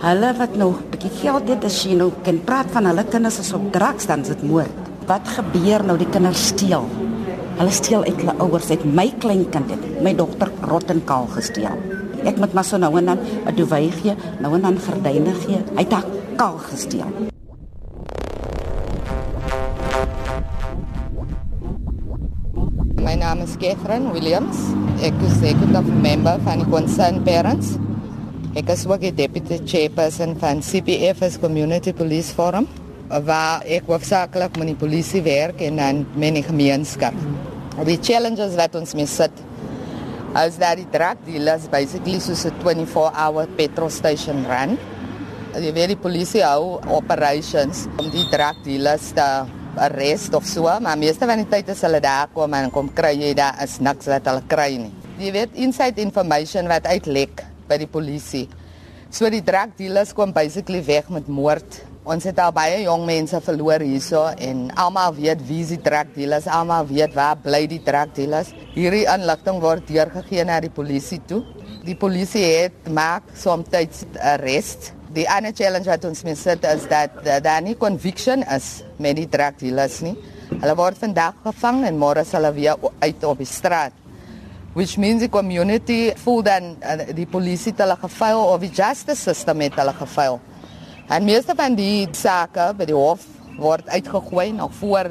Hulle 0.00 0.30
wat 0.38 0.56
nog 0.56 0.76
'n 0.80 0.90
bietjie 0.90 1.10
geld 1.20 1.48
het 1.48 1.64
as 1.64 1.82
jy 1.84 1.94
nou 1.94 2.10
kan 2.22 2.40
praat 2.44 2.66
van 2.70 2.84
hulle 2.84 3.04
kinders 3.04 3.38
as 3.38 3.52
op 3.52 3.72
drugs 3.72 4.06
dan 4.06 4.20
is 4.20 4.28
dit 4.28 4.42
moord. 4.42 4.76
Wat 5.06 5.28
gebeur 5.28 5.84
nou 5.84 5.98
die 5.98 6.08
kinders 6.08 6.46
steel? 6.46 6.84
Hulle 7.56 7.70
steel 7.70 8.04
uit 8.04 8.16
hulle 8.16 8.34
ouers 8.38 8.70
uit 8.70 8.84
my 8.84 9.14
kleinkind 9.18 9.70
het 9.70 10.02
my 10.02 10.14
dogter 10.14 10.50
rottenkaal 10.60 11.26
gesteel. 11.26 11.76
Ek 12.24 12.36
moet 12.36 12.52
maar 12.52 12.64
so 12.64 12.76
nou 12.76 12.96
en 12.98 13.04
dan 13.04 13.18
'n 13.46 13.54
duwy 13.54 13.90
gee, 13.90 14.14
nou 14.40 14.54
en 14.54 14.60
dan 14.60 14.78
gordyne 14.78 15.34
gee. 15.34 15.60
Hy 15.76 15.82
het 15.82 15.92
haar 15.92 16.04
kaal 16.36 16.58
gesteel. 16.58 17.35
My 23.16 23.22
naam 23.22 23.40
is 23.40 23.56
Catherine 23.56 24.12
Williams. 24.12 24.58
Ek 25.00 25.14
is 25.24 25.38
executive 25.40 25.88
member 26.04 26.34
van 26.44 26.60
die 26.60 26.66
Concerned 26.68 27.22
Parents. 27.24 27.70
Ek 28.60 28.68
is 28.74 28.82
ook 28.84 29.00
die 29.00 29.12
deputy 29.16 29.56
chairperson 29.64 30.34
van 30.42 30.60
CPF 30.60 31.24
as 31.24 31.38
Community 31.40 31.94
Police 31.96 32.36
Forum 32.36 32.68
waar 33.08 33.64
ek 33.64 33.88
hoofsaaklik 33.88 34.60
met 34.60 34.68
die 34.68 34.76
polisie 34.76 35.24
werk 35.24 35.64
en 35.64 35.80
dan 35.80 36.04
met 36.12 36.36
die 36.36 36.44
gemeenskap. 36.44 37.16
Die 37.88 37.96
challenges 38.04 38.52
wat 38.60 38.76
ons 38.76 38.92
mee 38.92 39.08
sit 39.08 39.32
is 40.36 40.60
dat 40.60 40.76
die 40.76 40.88
drug 40.92 41.16
dealers 41.24 41.70
basically 41.72 42.20
soos 42.20 42.44
'n 42.44 42.52
24-hour 42.60 43.48
petrol 43.56 43.88
station 43.88 44.44
run. 44.44 44.76
Die 45.56 45.72
weet 45.72 45.96
die 45.96 46.02
polisie 46.04 46.44
hou 46.44 46.84
operations 46.92 47.88
om 47.96 48.12
die 48.12 48.28
drug 48.28 48.60
dealers 48.68 49.14
te 49.16 49.55
arrest 49.78 50.34
of 50.34 50.46
so, 50.46 50.68
maar 50.80 50.98
meeste 50.98 51.26
van 51.28 51.42
die 51.42 51.48
tyd 51.50 51.70
as 51.72 51.82
hulle 51.86 52.00
daar 52.02 52.30
kom 52.34 52.54
en 52.56 52.70
kom 52.74 52.88
kry 52.94 53.14
jy 53.16 53.32
daar 53.36 53.58
is 53.64 53.78
niks 53.80 54.08
wat 54.10 54.28
hulle 54.30 54.44
kry 54.50 54.70
nie. 54.80 54.92
Jy 55.20 55.32
weet 55.32 55.58
inside 55.66 56.02
information 56.02 56.68
wat 56.68 56.86
uitlek 56.86 57.44
by 57.68 57.78
die 57.80 57.90
polisie. 57.90 58.46
So 59.10 59.28
die 59.32 59.42
drug 59.44 59.76
dealers 59.78 60.12
kom 60.12 60.32
basically 60.34 60.82
weg 60.84 61.08
met 61.14 61.28
moord. 61.28 61.80
Ons 62.06 62.26
het 62.28 62.38
al 62.38 62.52
baie 62.54 62.82
jong 62.84 63.06
mense 63.06 63.38
verloor 63.42 63.82
hierso 63.82 64.26
en 64.38 64.66
almal 64.78 65.14
weet 65.16 65.40
wie 65.48 65.64
die 65.66 65.80
drug 65.82 66.12
dealers, 66.14 66.46
almal 66.46 66.86
weet 66.86 67.16
waar 67.16 67.38
bly 67.42 67.64
die 67.70 67.80
drug 67.82 68.12
dealers. 68.14 68.52
Hierdie 68.76 69.06
inligting 69.10 69.58
word 69.62 69.88
deurgegee 69.88 70.44
na 70.46 70.60
die 70.62 70.70
polisie 70.70 71.18
toe. 71.26 71.42
Die 71.86 71.96
polisie 71.98 72.44
het 72.44 72.90
maak 72.90 73.26
soms 73.34 73.70
'n 73.72 73.88
arrest 74.20 74.92
die 75.16 75.24
ander 75.32 75.52
challenge 75.56 75.88
wat 75.88 76.04
ons 76.04 76.22
mee 76.26 76.36
sit 76.36 76.64
is 76.68 76.84
dat 76.90 77.22
daar 77.44 77.62
nie 77.64 77.76
conviction 77.80 78.42
is 78.52 78.82
met 79.00 79.16
die 79.16 79.28
drug 79.32 79.56
dealers 79.62 80.02
nie. 80.04 80.16
Hulle 80.50 80.74
word 80.76 80.98
vandag 81.00 81.38
gevang 81.46 81.84
en 81.88 81.96
môre 82.00 82.24
sal 82.24 82.44
hulle 82.44 82.56
weer 82.58 82.90
uit 83.00 83.24
op 83.24 83.40
die 83.40 83.48
straat. 83.48 83.94
Which 84.76 84.98
means 85.00 85.22
the 85.24 85.30
community 85.32 86.12
voel 86.20 86.42
dan 86.44 86.74
uh, 86.84 86.98
die 87.16 87.24
polisie 87.24 87.72
het 87.72 87.80
hulle 87.80 87.96
gefaal 87.96 88.42
of 88.52 88.60
die 88.60 88.72
justice 88.76 89.22
system 89.22 89.64
het 89.64 89.78
hulle 89.80 89.94
gefaal. 89.96 90.36
En 91.08 91.24
meeste 91.24 91.56
van 91.56 91.78
die 91.78 92.08
sake 92.12 92.74
by 92.76 92.84
die 92.84 92.98
hof 92.98 93.24
word 93.56 93.88
uitgegooi 93.88 94.50
nog 94.52 94.74
voor 94.76 95.08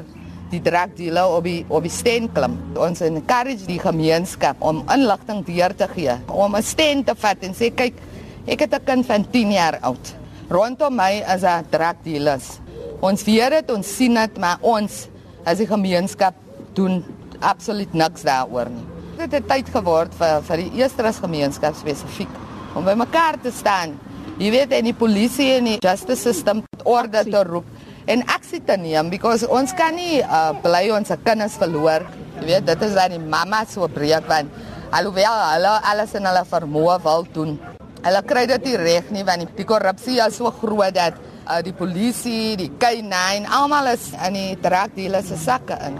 die 0.52 0.60
drug 0.62 0.92
dealer 0.94 1.34
op 1.34 1.46
die 1.48 1.64
op 1.66 1.82
die 1.82 1.90
steen 1.90 2.28
klim. 2.32 2.54
Ons 2.78 3.02
encourage 3.02 3.66
die 3.66 3.80
gemeenskap 3.82 4.62
om 4.62 4.84
inligting 4.94 5.42
deur 5.48 5.74
te 5.74 5.88
gee, 5.96 6.14
om 6.30 6.54
'n 6.54 6.62
steen 6.62 7.02
te 7.02 7.14
vat 7.18 7.42
en 7.42 7.54
sê 7.54 7.74
kyk 7.74 7.98
Ek 8.46 8.60
het 8.62 8.74
'n 8.74 8.84
kind 8.84 9.06
van 9.06 9.26
10 9.30 9.52
jaar 9.52 9.78
oud. 9.82 10.14
Rondom 10.48 10.94
my 10.94 11.24
is 11.34 11.40
daar 11.40 11.64
drug 11.68 11.96
dealers. 12.02 12.58
Ons 13.00 13.24
weet 13.24 13.50
dit, 13.50 13.70
ons 13.70 13.96
sien 13.96 14.14
dit, 14.14 14.38
maar 14.38 14.58
ons 14.60 15.08
as 15.44 15.58
'n 15.58 15.66
gemeenskap 15.66 16.34
doen 16.72 17.04
absoluut 17.40 17.92
niks 17.92 18.22
daaroor 18.22 18.70
nie. 18.70 18.86
Dit 19.18 19.32
het 19.32 19.48
tyd 19.48 19.68
geword 19.68 20.14
vir 20.14 20.42
vir 20.42 20.56
die 20.56 20.70
Eersteres 20.78 21.18
gemeenskap 21.18 21.74
spesifiek 21.74 22.28
om 22.74 22.84
by 22.84 22.94
mekaar 22.94 23.34
te 23.42 23.50
staan. 23.50 23.98
Jy 24.38 24.50
weet 24.50 24.72
en 24.72 24.84
die 24.84 24.94
polisie 24.94 25.52
en 25.56 25.64
die 25.64 25.78
justice 25.80 26.22
system 26.22 26.62
orde 26.84 27.24
te 27.24 27.42
roep 27.42 27.64
en 28.04 28.22
aksie 28.26 28.64
te 28.64 28.76
neem 28.76 29.10
because 29.10 29.48
ons 29.48 29.72
kan 29.72 29.94
nie 29.94 30.20
uh, 30.20 30.52
bly 30.62 30.90
ons 30.90 31.10
kinders 31.24 31.56
verloor. 31.56 32.06
Jy 32.40 32.46
weet 32.46 32.66
dit 32.66 32.82
is 32.82 32.94
dan 32.94 33.10
die 33.10 33.18
mamma 33.18 33.64
so 33.64 33.88
breek 33.88 34.28
want 34.28 34.48
alhoewel 34.90 35.50
hulle 35.52 35.80
alles 35.82 36.14
in 36.14 36.24
hulle 36.24 36.44
vermoë 36.44 37.02
wil 37.02 37.26
doen 37.32 37.58
Hulle 38.06 38.20
kry 38.22 38.44
dit 38.46 38.66
nie 38.68 38.76
reg 38.78 39.08
nie 39.10 39.24
want 39.26 39.56
die 39.58 39.64
korrupsie 39.66 40.20
is 40.22 40.36
so 40.38 40.52
groot 40.54 40.94
dat 40.94 41.16
uh, 41.18 41.58
die 41.66 41.72
polisie, 41.74 42.54
die 42.54 42.68
K9, 42.78 43.48
almal 43.50 43.88
is 43.96 44.12
in 44.28 44.36
die 44.38 44.52
drug 44.62 44.92
dealers 44.94 45.26
se 45.32 45.38
sakke 45.42 45.74
in. 45.88 45.98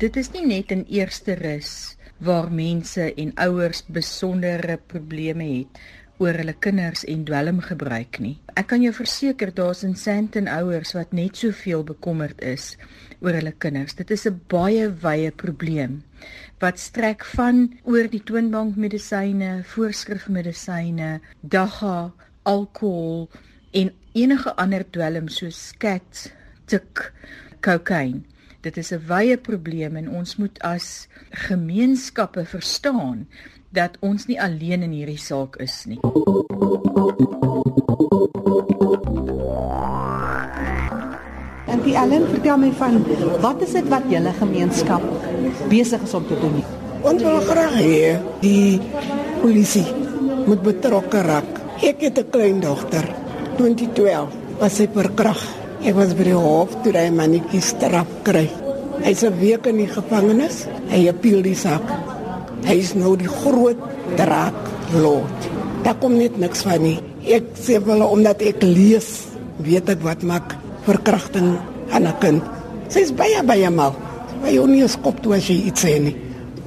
Dit 0.00 0.16
is 0.16 0.32
nie 0.32 0.46
net 0.48 0.72
in 0.72 0.86
eerste 0.88 1.36
rus 1.36 1.74
waar 2.24 2.48
mense 2.48 3.10
en 3.20 3.36
ouers 3.36 3.84
besondere 3.84 4.78
probleme 4.80 5.44
het 5.58 5.84
oor 6.20 6.36
hulle 6.36 6.52
kinders 6.60 7.02
en 7.08 7.22
dwelmgebruik 7.24 8.18
nie. 8.20 8.34
Ek 8.60 8.68
kan 8.72 8.82
jou 8.84 8.92
verseker 8.92 9.52
daar's 9.56 9.80
in 9.86 9.96
Sandton 9.96 10.50
ouers 10.52 10.92
wat 10.92 11.14
net 11.16 11.40
soveel 11.40 11.80
bekommerd 11.88 12.42
is 12.44 12.74
oor 13.24 13.32
hulle 13.38 13.54
kinders. 13.56 13.96
Dit 13.96 14.10
is 14.10 14.26
'n 14.26 14.40
baie 14.48 14.90
wye 15.02 15.30
probleem 15.32 16.02
wat 16.60 16.78
strek 16.78 17.24
van 17.24 17.72
oor 17.84 18.06
die 18.08 18.20
toonbankmedisyne, 18.20 19.64
voorskrifmedisyne, 19.64 21.20
dagga, 21.40 22.12
alkohol 22.42 23.30
en 23.72 23.92
enige 24.12 24.54
ander 24.56 24.84
dwelm 24.90 25.28
soos 25.28 25.68
skat, 25.68 26.32
tik, 26.66 27.12
kokain. 27.60 28.26
Dit 28.60 28.76
is 28.76 28.92
'n 28.92 29.00
wye 29.08 29.36
probleem 29.38 29.96
en 29.96 30.08
ons 30.08 30.36
moet 30.36 30.58
as 30.62 31.08
gemeenskappe 31.30 32.44
verstaan 32.44 33.26
dat 33.70 33.94
ons 34.02 34.26
nie 34.26 34.38
alleen 34.42 34.82
in 34.82 34.94
hierdie 34.94 35.20
saak 35.20 35.56
is 35.62 35.84
nie. 35.86 36.00
En 41.70 41.84
die 41.84 41.94
Ellen, 41.94 42.26
vertel 42.32 42.58
my 42.58 42.72
van 42.80 42.98
wat 43.44 43.62
is 43.62 43.76
dit 43.78 43.86
wat 43.92 44.10
julle 44.10 44.34
gemeenskap 44.40 45.06
besig 45.70 46.02
is 46.02 46.16
om 46.18 46.26
te 46.26 46.38
doen? 46.42 46.58
Ons 47.06 47.22
wil 47.22 47.38
graag 47.46 47.78
hê 47.78 48.18
die 48.42 48.80
polisie 49.40 49.86
moet 50.48 50.66
betrokke 50.66 51.22
raak. 51.22 51.62
Ek 51.80 52.02
het 52.02 52.18
'n 52.18 52.30
klein 52.30 52.60
dogter, 52.60 53.06
2012, 53.56 54.34
was 54.58 54.76
sy 54.76 54.88
verkragt. 54.92 55.46
Ek 55.80 55.94
was 55.94 56.12
by 56.12 56.24
die 56.24 56.34
hof 56.34 56.74
toe 56.82 56.92
hy 56.92 57.08
mannetjie 57.08 57.62
straf 57.62 58.08
kry. 58.22 58.50
Hy's 59.00 59.22
'n 59.22 59.38
week 59.38 59.66
in 59.66 59.76
die 59.76 59.88
gevangenis. 59.88 60.66
Hy 60.90 61.08
appeal 61.08 61.42
die 61.42 61.54
saak. 61.54 62.09
Hy 62.66 62.76
is 62.76 62.92
nou 62.94 63.16
die 63.16 63.30
groot 63.30 63.78
draak 64.18 64.56
lord. 64.92 65.48
Daar 65.84 65.96
kom 66.00 66.16
net 66.18 66.36
niks 66.40 66.64
van 66.66 66.82
nie. 66.84 66.98
Ek 67.24 67.52
sê 67.60 67.78
wel 67.84 68.02
omdat 68.04 68.42
ek 68.42 68.62
lees, 68.64 69.28
weet 69.64 69.88
ek 69.92 70.02
wat 70.04 70.24
maak 70.26 70.56
verkrachting 70.86 71.56
aan 71.90 72.06
'n 72.06 72.18
kind. 72.20 72.42
Sy's 72.88 73.12
baie 73.12 73.42
baie 73.44 73.70
mal. 73.70 73.94
Hy 74.42 74.56
hoor 74.56 74.68
nie 74.68 74.88
skop 74.88 75.22
toe 75.22 75.34
as 75.36 75.48
jy 75.48 75.68
iets 75.68 75.84
sê 75.84 76.00
nie. 76.00 76.16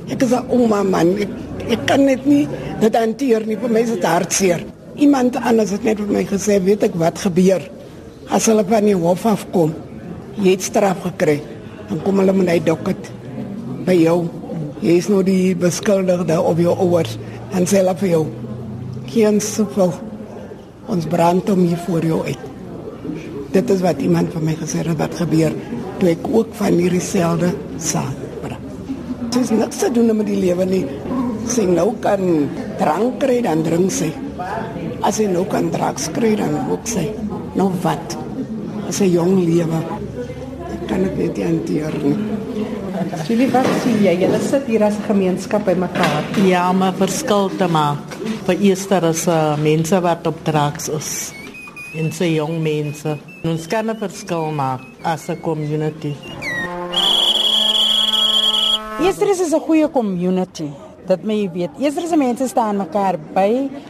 Ek 0.10 0.22
is 0.22 0.32
'n 0.32 0.46
ouma 0.50 0.84
man. 0.84 1.18
Ek, 1.18 1.30
ek 1.70 1.86
kan 1.88 2.06
net 2.06 2.26
nie 2.26 2.48
dit 2.80 2.96
hanteer 2.96 3.46
nie. 3.46 3.56
Vir 3.56 3.70
my 3.70 3.80
is 3.80 3.90
dit 3.90 4.04
hartseer. 4.04 4.62
Iemand 4.96 5.36
anders 5.36 5.72
het 5.72 5.84
net 5.84 5.98
vir 5.98 6.08
my 6.08 6.24
gesê, 6.24 6.62
weet 6.64 6.84
ek 6.84 6.96
wat 6.96 7.18
gebeur 7.18 7.62
as 8.30 8.46
hulle 8.46 8.64
van 8.64 8.86
die 8.86 8.96
hof 8.96 9.26
afkom. 9.26 9.74
Jy 10.38 10.52
het 10.52 10.62
straf 10.62 11.02
gekry. 11.04 11.42
Dan 11.90 12.02
kom 12.02 12.20
hulle 12.20 12.34
met 12.34 12.50
hy 12.50 12.60
dokket 12.60 13.12
by 13.86 13.94
jou. 13.94 14.30
Jy 14.84 14.98
is 15.00 15.08
nou 15.08 15.24
die 15.24 15.56
beskuldigde 15.56 16.42
op 16.44 16.60
jou 16.60 16.76
ouers 16.76 17.18
en 17.56 17.64
sê 17.64 17.80
hulle 17.80 17.96
vir 18.04 18.10
jou. 18.18 18.24
Geen 19.14 19.40
soveel. 19.40 19.94
Ons 20.92 21.08
brand 21.08 21.48
hom 21.50 21.64
hier 21.64 21.80
voor 21.88 22.04
jou 22.04 22.26
uit 22.28 22.50
dit 23.54 23.70
is 23.70 23.82
wat 23.86 24.02
iemand 24.02 24.34
van 24.34 24.46
my 24.48 24.56
gesê 24.58 24.82
het 24.82 24.98
wat 24.98 25.14
gebeur 25.22 25.54
toe 26.02 26.10
ek 26.10 26.26
ook 26.26 26.56
van 26.58 26.80
hierdie 26.82 27.02
selde 27.04 27.52
saak 27.78 28.22
bring. 28.42 28.64
Dit 29.30 29.42
is 29.44 29.52
niks 29.54 29.82
te 29.84 29.92
doen 29.94 30.10
met 30.18 30.28
die 30.28 30.40
lewe 30.42 30.66
nie. 30.66 30.84
Sy 31.54 31.68
nou 31.70 31.92
kan 32.02 32.24
drank 32.80 33.20
kry 33.22 33.42
dan 33.46 33.62
drink 33.66 33.94
sy. 33.94 34.10
As 35.06 35.20
sy 35.20 35.28
nou 35.30 35.46
kan 35.52 35.70
drugs 35.74 36.10
kry 36.16 36.34
dan 36.40 36.56
ook 36.72 36.90
sy. 36.90 37.06
Nou 37.60 37.70
wat? 37.86 38.18
As 38.90 39.02
'n 39.02 39.12
jong 39.14 39.36
lewe 39.46 39.80
kan 40.88 41.06
ek 41.06 41.18
net 41.18 41.38
hanteer 41.38 41.94
nie. 42.04 42.18
Julie, 43.24 43.48
wat 43.54 43.68
sien 43.80 44.02
jy? 44.04 44.18
Julle 44.20 44.40
sit 44.44 44.66
hier 44.68 44.84
as 44.84 44.98
gemeenskap 45.08 45.64
by 45.64 45.78
mekaar. 45.80 46.26
Ja, 46.44 46.66
om 46.70 46.84
'n 46.84 46.92
verskil 47.00 47.48
te 47.56 47.68
maak 47.72 48.18
vir 48.48 48.56
eerster 48.60 49.06
as 49.06 49.28
uh, 49.28 49.56
mense 49.56 49.96
wat 50.04 50.28
op 50.28 50.44
drugs 50.44 50.90
is 50.90 51.32
en 51.96 52.12
se 52.12 52.28
jong 52.34 52.60
mense. 52.60 53.16
Ons 53.44 53.68
kan 53.68 53.88
'n 53.90 53.96
verskil 53.96 54.52
maak 54.52 54.82
as 55.04 55.30
'n 55.30 55.40
community. 55.40 56.14
Eerstens 59.00 59.40
is 59.40 59.54
'n 59.54 59.60
goeie 59.60 59.88
community. 59.88 60.68
Moet 61.08 61.42
jy 61.42 61.50
weet. 61.54 61.82
Eerstens 61.84 62.10
se 62.10 62.18
mense 62.18 62.48
staan 62.48 62.78
mekaar 62.78 63.18
by 63.36 63.50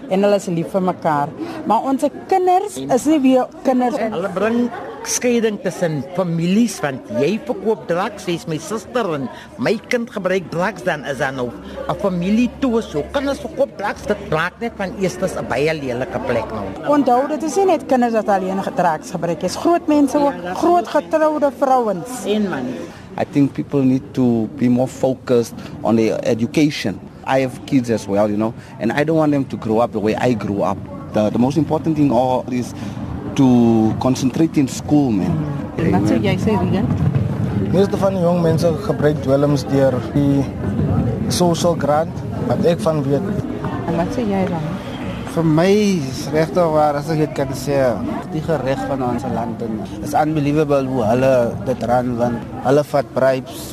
en 0.10 0.24
hulle 0.26 0.36
is 0.36 0.48
lief 0.48 0.72
vir 0.74 0.82
mekaar. 0.82 1.30
Maar 1.70 1.92
ons 1.92 2.08
kinders 2.28 2.78
is 2.78 3.06
nie 3.06 3.20
weer 3.20 3.48
kinders 3.64 3.98
en 3.98 4.18
hulle 4.18 4.32
bring 4.34 4.60
skeiding 5.08 5.58
tussen 5.64 6.02
families 6.16 6.78
want 6.84 7.10
jy 7.20 7.36
verkoop 7.48 7.84
drugs, 7.90 8.28
jy's 8.30 8.46
my 8.48 8.58
suster 8.62 9.08
en 9.18 9.28
my 9.62 9.74
kind 9.92 10.12
gebruik 10.12 10.48
drugs 10.54 10.86
dan 10.88 11.04
is 11.10 11.20
dan 11.20 11.36
nou 11.36 11.50
'n 11.90 11.98
familie 12.00 12.50
toe 12.62 12.82
so 12.82 13.04
kan 13.12 13.28
ons 13.28 13.40
verkoop 13.40 13.78
drugs 13.78 14.08
dit 14.08 14.30
maak 14.32 14.60
net 14.60 14.74
van 14.78 14.96
eerstens 15.00 15.36
'n 15.36 15.48
baie 15.48 15.74
lelike 15.74 16.20
plek 16.28 16.48
nou. 16.52 16.66
Onthou 16.96 17.28
dit 17.28 17.44
is 17.44 17.56
nie 17.56 17.66
net 17.66 17.86
kinders 17.86 18.14
wat 18.14 18.30
alleen 18.30 18.64
drugs 18.64 19.12
gebruik, 19.12 19.42
jy's 19.42 19.56
groot 19.56 19.88
mense 19.88 20.18
ook, 20.18 20.36
groot 20.56 20.88
getroude 20.88 21.52
vrouens 21.60 22.26
en 22.26 22.50
man. 22.50 22.68
I 23.18 23.24
think 23.24 23.54
people 23.54 23.84
need 23.84 24.14
to 24.16 24.48
be 24.58 24.70
more 24.70 24.88
focused 24.88 25.56
on 25.84 25.96
their 25.98 26.20
education. 26.24 27.00
I 27.26 27.40
have 27.40 27.66
kids 27.66 27.90
as 27.90 28.08
well, 28.08 28.30
you 28.30 28.38
know, 28.38 28.54
and 28.80 28.92
I 28.92 29.04
don't 29.04 29.18
want 29.18 29.32
them 29.32 29.46
to 29.46 29.58
grow 29.58 29.80
up 29.80 29.92
the 29.92 30.00
way 30.00 30.16
I 30.16 30.34
grew 30.34 30.64
up. 30.64 30.78
The, 31.14 31.30
the 31.30 31.40
most 31.40 31.58
important 31.58 31.96
thing 31.96 32.12
all 32.12 32.46
is 32.52 32.74
to 33.36 33.96
concentrate 34.02 34.58
in 34.58 34.68
school, 34.68 35.12
man. 35.12 35.34
Wat 35.78 36.06
sê 36.10 36.20
jy 36.22 36.36
sê 36.38 36.54
Rian? 36.58 36.86
Meeste 37.74 37.98
van 37.98 38.14
die 38.14 38.22
jong 38.22 38.42
mense 38.46 38.70
gebruik 38.86 39.22
dwelms 39.26 39.66
deur 39.72 39.98
die 40.14 40.44
social 41.34 41.78
grant 41.80 42.14
wat 42.50 42.66
ek 42.70 42.82
van 42.86 43.02
weet. 43.08 43.26
En 43.90 43.98
wat 43.98 44.14
sê 44.14 44.26
jy 44.30 44.44
dan? 44.52 44.68
Vir 45.34 45.48
my 45.50 45.72
regtig 46.34 46.74
waar 46.76 47.00
as 47.00 47.08
ek 47.10 47.24
dit 47.24 47.32
kan 47.38 47.54
sê, 47.58 47.80
die 48.34 48.42
gereg 48.46 48.82
van 48.90 49.02
ons 49.08 49.24
land 49.34 49.64
en 49.66 49.80
is 50.06 50.14
unbelievable 50.14 50.86
hoe 50.92 51.08
hulle 51.10 51.32
dit 51.66 51.88
ran 51.90 52.12
want 52.20 52.52
hulle 52.68 52.84
vat 52.92 53.10
bribes 53.16 53.64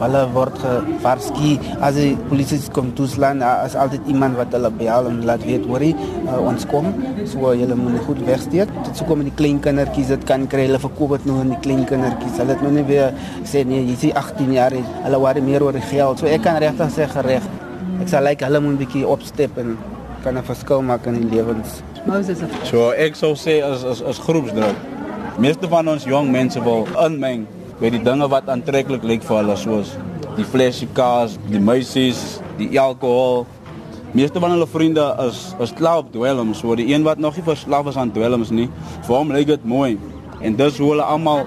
Hulle 0.00 0.20
word 0.32 0.56
gewaarsku 0.62 1.50
as 1.84 1.98
die 1.98 2.14
polisie 2.30 2.56
kom 2.72 2.88
toeslaan, 2.96 3.42
as 3.44 3.74
altyd 3.76 4.06
iemand 4.08 4.38
wat 4.38 4.54
hulle 4.56 4.70
bel 4.78 5.10
en 5.10 5.18
laat 5.28 5.44
weet 5.44 5.66
hoor 5.68 5.84
uh, 5.84 6.38
ons 6.40 6.64
kom. 6.70 6.88
So 7.28 7.52
julle 7.52 7.76
moet 7.76 8.00
goed 8.06 8.22
wegsteek. 8.24 8.72
Dit 8.86 8.96
sou 8.96 9.10
kom 9.10 9.20
met 9.20 9.28
die 9.28 9.36
klein 9.36 9.60
kindertjies, 9.60 10.14
dit 10.14 10.24
kan 10.28 10.48
kry 10.48 10.64
hulle 10.70 10.80
verkoop 10.80 11.18
dit 11.18 11.28
nou 11.28 11.36
aan 11.42 11.52
die 11.52 11.60
klein 11.66 11.84
kindertjies. 11.90 12.40
Hulle 12.40 12.56
het 12.56 12.64
nou 12.64 12.72
nie 12.78 12.86
weer 12.88 13.12
sê 13.44 13.66
nee, 13.68 13.84
jy 13.90 13.98
is 13.98 14.16
18 14.16 14.56
jaar, 14.56 14.80
hulle 15.04 15.20
worry 15.20 15.44
meer 15.44 15.68
oor 15.68 15.76
die 15.76 15.84
geld. 15.92 16.24
So 16.24 16.32
ek 16.32 16.48
kan 16.48 16.56
regtig 16.64 16.96
sê 16.96 17.04
gereg. 17.12 17.52
Ek 18.00 18.08
sal 18.08 18.24
like 18.24 18.48
hulle 18.48 18.64
moet 18.64 18.78
'n 18.78 18.80
bietjie 18.80 19.04
opstep 19.04 19.60
en 19.60 19.76
kan 20.24 20.36
'n 20.36 20.42
verskil 20.44 20.82
maak 20.82 21.06
in 21.06 21.14
die 21.20 21.36
lewens. 21.36 21.82
Moses. 22.06 22.38
So 22.64 22.90
ek 22.90 23.14
sou 23.14 23.34
sê 23.34 23.62
as 23.62 23.84
as 23.84 24.02
as 24.02 24.18
groepsdruk. 24.18 24.76
Meeste 25.38 25.68
van 25.68 25.88
ons 25.88 26.04
jong 26.04 26.30
mense 26.30 26.60
wil 26.62 26.86
inmeng 27.06 27.46
by 27.80 27.90
die 27.90 28.02
dinge 28.02 28.28
wat 28.28 28.48
aantreklik 28.48 29.02
lyk 29.02 29.22
vir 29.22 29.36
hulle 29.36 29.56
soos 29.56 29.96
die 30.36 30.44
flashy 30.44 30.88
cars, 30.94 31.38
die 31.50 31.60
meisies, 31.60 32.40
die 32.58 32.78
alkohol. 32.80 33.46
Meeste 34.12 34.40
van 34.42 34.50
hulle 34.50 34.66
vriende 34.66 35.04
is 35.26 35.54
is 35.60 35.72
klaar 35.72 35.98
op 36.04 36.12
dwelms, 36.12 36.58
so 36.58 36.74
die 36.74 36.92
een 36.92 37.04
wat 37.06 37.18
nog 37.18 37.36
nie 37.36 37.44
verslaaf 37.46 37.86
is 37.92 37.96
aan 37.96 38.12
dwelms 38.12 38.50
nie, 38.50 38.68
vir 39.06 39.16
hom 39.16 39.32
lyk 39.32 39.46
dit 39.46 39.64
mooi. 39.64 39.98
En 40.40 40.56
dis 40.56 40.78
hoe 40.78 40.90
hulle 40.94 41.04
almal 41.04 41.44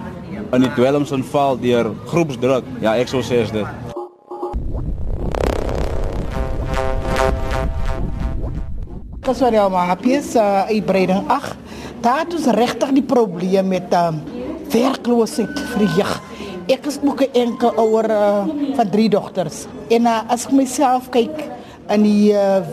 in 0.54 0.62
die 0.62 0.74
dwelms 0.78 1.12
inval 1.12 1.58
deur 1.60 1.92
groepsdruk. 2.12 2.68
Ja, 2.82 2.96
ek 2.96 3.10
sou 3.12 3.24
sê 3.26 3.42
is 3.44 3.52
dit. 3.52 3.83
Dis 9.24 9.40
wat 9.40 9.56
jy 9.56 9.64
maar 9.72 9.94
pies 10.02 10.34
uh, 10.36 10.66
uitbreiding. 10.68 11.30
Ag, 11.32 11.54
daar 12.04 12.28
is 12.36 12.44
regtig 12.52 12.90
die 12.98 13.06
probleem 13.08 13.70
met 13.72 13.94
um, 13.96 14.18
werkloosheid 14.74 15.62
vir 15.72 15.84
die 15.86 15.94
jeug. 15.96 16.12
Ek 16.74 16.90
is 16.92 16.98
ook 17.00 17.24
'n 17.24 17.32
enkel 17.32 17.72
ouer 17.80 18.10
uh, 18.12 18.44
van 18.76 18.90
drie 18.92 19.08
dogters. 19.10 19.64
En 19.88 20.12
uh, 20.12 20.28
as 20.28 20.44
ek 20.46 20.52
myself 20.52 21.08
kyk 21.10 21.40
in 21.88 22.04
die 22.04 22.36
uh, 22.36 22.68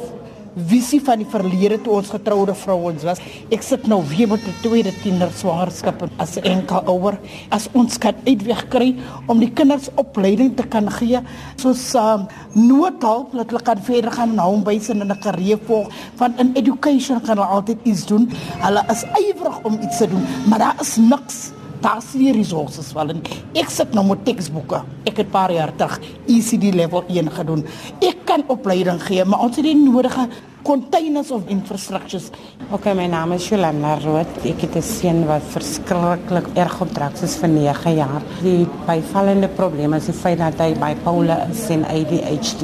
visie 0.66 1.00
van 1.04 1.20
die 1.22 1.28
verlede 1.28 1.78
toe 1.84 1.96
ons 1.98 2.10
getroude 2.12 2.54
vrouens 2.54 3.04
was. 3.06 3.20
Ek 3.52 3.62
sit 3.62 3.86
nou 3.90 4.02
weer 4.08 4.28
met 4.28 4.40
'n 4.46 4.54
tweede 4.62 4.92
tiener 5.02 5.30
swaarskap 5.30 6.08
as 6.18 6.36
enkel 6.36 6.82
ouer. 6.86 7.18
As 7.50 7.68
ons 7.72 7.98
kan 7.98 8.14
uitweg 8.26 8.68
kry 8.68 8.96
om 9.26 9.38
die 9.38 9.50
kinders 9.50 9.88
opleiding 9.96 10.56
te 10.56 10.62
kan 10.62 10.90
gee 10.90 11.20
soos 11.56 11.94
um, 11.94 12.26
noodhulp 12.54 13.32
dat 13.32 13.50
hulle 13.50 13.62
kan 13.62 13.78
verder 13.82 14.12
gaan 14.12 14.34
na 14.34 14.44
hom 14.44 14.64
bys 14.64 14.88
in 14.88 15.02
'n 15.02 15.20
karier 15.20 15.58
volg 15.66 15.88
van 16.16 16.34
in 16.38 16.54
education 16.54 17.20
kan 17.20 17.36
hulle 17.36 17.48
altyd 17.48 17.78
iets 17.84 18.06
doen. 18.06 18.30
Hulle 18.60 18.84
is 18.90 19.04
ywerig 19.04 19.64
om 19.64 19.78
iets 19.82 19.98
te 19.98 20.08
doen, 20.08 20.24
maar 20.46 20.58
daar 20.58 20.76
is 20.80 20.96
niks 20.96 21.52
Daar's 21.80 22.12
nie 22.12 22.32
resources 22.36 22.92
wel 22.92 23.14
en 23.14 23.20
ek 23.56 23.70
sit 23.72 23.94
nou 23.96 24.04
met 24.04 24.20
teksboeke. 24.26 24.82
Ek 25.08 25.22
het 25.22 25.30
paar 25.32 25.52
jaar 25.52 25.72
terug 25.80 25.96
ECD 26.28 26.74
level 26.76 27.06
1 27.08 27.30
gedoen. 27.38 27.64
Ek 28.04 28.20
kan 28.28 28.44
opleiding 28.52 29.00
gee, 29.00 29.24
maar 29.24 29.46
ons 29.46 29.56
het 29.56 29.64
die 29.64 29.76
nodige 29.78 30.26
containers 30.62 31.30
of 31.30 31.42
infrastructures. 31.48 32.30
Okay, 32.72 32.94
my 32.94 33.06
naam 33.08 33.32
is 33.32 33.48
Jolanda 33.48 33.96
Rood. 34.04 34.28
Ek 34.44 34.60
het 34.60 34.76
'n 34.76 34.82
seun 34.82 35.26
wat 35.26 35.42
verskriklik 35.42 36.46
erg 36.54 36.80
op 36.80 36.92
drugs 36.94 37.22
is 37.22 37.36
vir 37.36 37.48
9 37.48 37.94
jaar. 37.94 38.22
Die 38.42 38.66
byvallende 38.86 39.48
probleem 39.48 39.94
is 39.94 40.06
die 40.06 40.14
feit 40.14 40.38
dat 40.38 40.58
hy 40.58 40.74
bipolar 40.74 41.48
is 41.50 41.68
en 41.70 41.84
ADHD. 41.84 42.62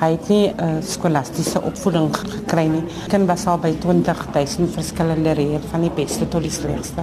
Hy 0.00 0.10
het 0.10 0.28
nie 0.28 0.48
'n 0.48 0.60
uh, 0.60 0.82
skolastiese 0.82 1.62
opvoeding 1.62 2.16
gekry 2.16 2.66
nie. 2.66 2.84
Kind 3.08 3.26
was 3.26 3.46
al 3.46 3.58
by 3.58 3.72
20000 3.80 4.70
verskillende 4.70 5.32
reë 5.34 5.60
van 5.70 5.80
die 5.80 5.90
beste 5.90 6.28
tot 6.28 6.42
die 6.42 6.50
slegste. 6.50 7.02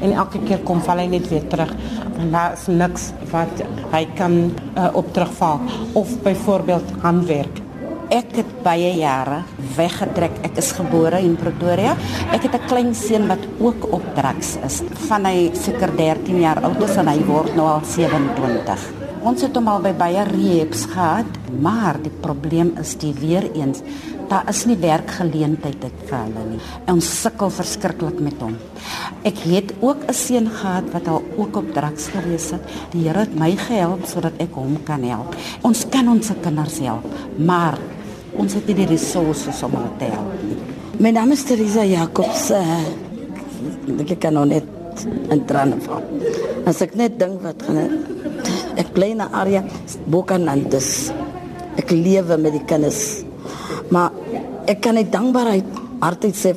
En 0.00 0.12
elke 0.12 0.38
keer 0.38 0.58
kom 0.58 0.80
val 0.80 0.98
hy 0.98 1.06
net 1.06 1.28
weer 1.28 1.46
terug. 1.48 1.74
En 2.18 2.30
daar 2.30 2.52
is 2.52 2.66
niks 2.66 3.12
wat 3.30 3.62
hy 3.92 4.06
kan 4.14 4.52
uh, 4.76 4.88
op 4.92 5.12
terugval 5.12 5.60
of 5.92 6.22
byvoorbeeld 6.22 6.84
handwerk 7.00 7.61
ek 8.12 8.34
het 8.36 8.50
baie 8.64 8.90
jare 8.98 9.40
weggetrek. 9.76 10.34
Ek 10.44 10.58
is 10.60 10.72
gebore 10.76 11.22
in 11.24 11.36
Pretoria. 11.40 11.94
Ek 12.32 12.44
het 12.44 12.54
'n 12.54 12.68
klein 12.68 12.94
seun 12.94 13.26
wat 13.28 13.40
ook 13.58 13.92
op 13.92 14.04
drugs 14.14 14.58
is. 14.64 14.82
Van 15.08 15.24
hy 15.24 15.50
seker 15.54 15.96
13 15.96 16.40
jaar 16.40 16.60
oud 16.62 16.82
is 16.82 16.96
en 16.96 17.08
hy 17.08 17.24
word 17.24 17.56
nou 17.56 17.66
al 17.66 17.80
27. 17.84 18.80
Ons 19.22 19.42
het 19.42 19.54
hom 19.56 19.68
al 19.68 19.80
by 19.80 19.92
baie 19.92 20.24
rehabs 20.24 20.84
gehad, 20.84 21.26
maar 21.60 21.96
die 22.02 22.12
probleem 22.20 22.76
is 22.80 22.96
die 22.96 23.14
weer 23.14 23.48
eens 23.54 23.82
daar 24.32 24.48
is 24.48 24.64
nie 24.64 24.78
werkgeleenthede 24.80 25.90
vir 26.08 26.16
hulle 26.16 26.44
nie. 26.54 26.60
Ons 26.88 27.08
sukkel 27.20 27.50
verskriklik 27.52 28.20
met 28.24 28.38
hom. 28.40 28.54
Ek 29.28 29.38
het 29.44 29.74
ook 29.80 30.06
'n 30.08 30.14
seun 30.14 30.48
gehad 30.48 30.86
wat 30.92 31.08
al 31.08 31.22
ook 31.36 31.56
op 31.56 31.72
drugs 31.72 32.06
gewees 32.14 32.50
het. 32.50 32.62
Die 32.92 33.02
Here 33.06 33.18
het 33.18 33.34
my 33.38 33.56
gehelp 33.56 34.06
sodat 34.06 34.32
ek 34.38 34.54
hom 34.54 34.82
kan 34.84 35.02
help. 35.02 35.36
Ons 35.62 35.88
kan 35.88 36.08
ons 36.08 36.30
kinders 36.42 36.78
help, 36.78 37.04
maar 37.36 37.78
ons 38.38 38.54
het 38.56 38.68
nie 38.68 38.76
die 38.82 38.88
resources 38.94 39.62
om 39.66 39.74
hulle 39.76 39.90
te 40.00 40.08
help 40.12 40.44
nie. 40.46 40.58
My 41.02 41.10
naam 41.14 41.32
is 41.34 41.44
Teresa 41.48 41.84
Jacobs. 41.88 42.50
Uh, 42.54 44.00
ek 44.04 44.18
kan 44.22 44.36
nou 44.36 44.44
net 44.48 44.66
in 45.32 45.42
trane 45.48 45.78
val. 45.82 46.04
As 46.68 46.82
ek 46.84 46.94
net 47.00 47.18
dink 47.20 47.42
wat 47.44 47.64
gaan 47.66 47.80
ek 48.80 48.92
bly 48.94 49.12
na 49.18 49.28
area 49.42 49.64
Bokanantes. 50.12 51.10
Ek 51.80 51.92
lewe 51.92 52.38
met 52.40 52.56
die 52.56 52.64
kinders. 52.68 53.22
Maar 53.92 54.12
ek 54.70 54.82
kan 54.84 54.96
net 54.96 55.12
dankbaarheid 55.12 55.80
hardheid 56.02 56.38
sê 56.38 56.54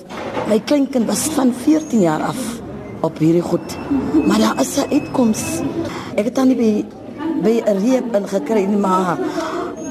my 0.49 0.59
kleinkind 0.65 1.07
was 1.09 1.25
van 1.35 1.51
14 1.53 2.05
jaar 2.05 2.23
af 2.31 2.39
op 3.05 3.19
hierdie 3.21 3.43
goed. 3.45 3.77
Maar 4.25 4.39
daar 4.39 4.61
is 4.61 4.77
'n 4.77 4.89
uitkoms. 4.91 5.43
Ek 6.15 6.25
het 6.25 6.35
dan 6.35 6.47
nie 6.47 6.55
by 6.55 6.85
by 7.43 7.55
'n 7.65 7.77
reep 7.83 8.15
ingekry 8.15 8.65
nie, 8.65 8.77
maar 8.77 9.17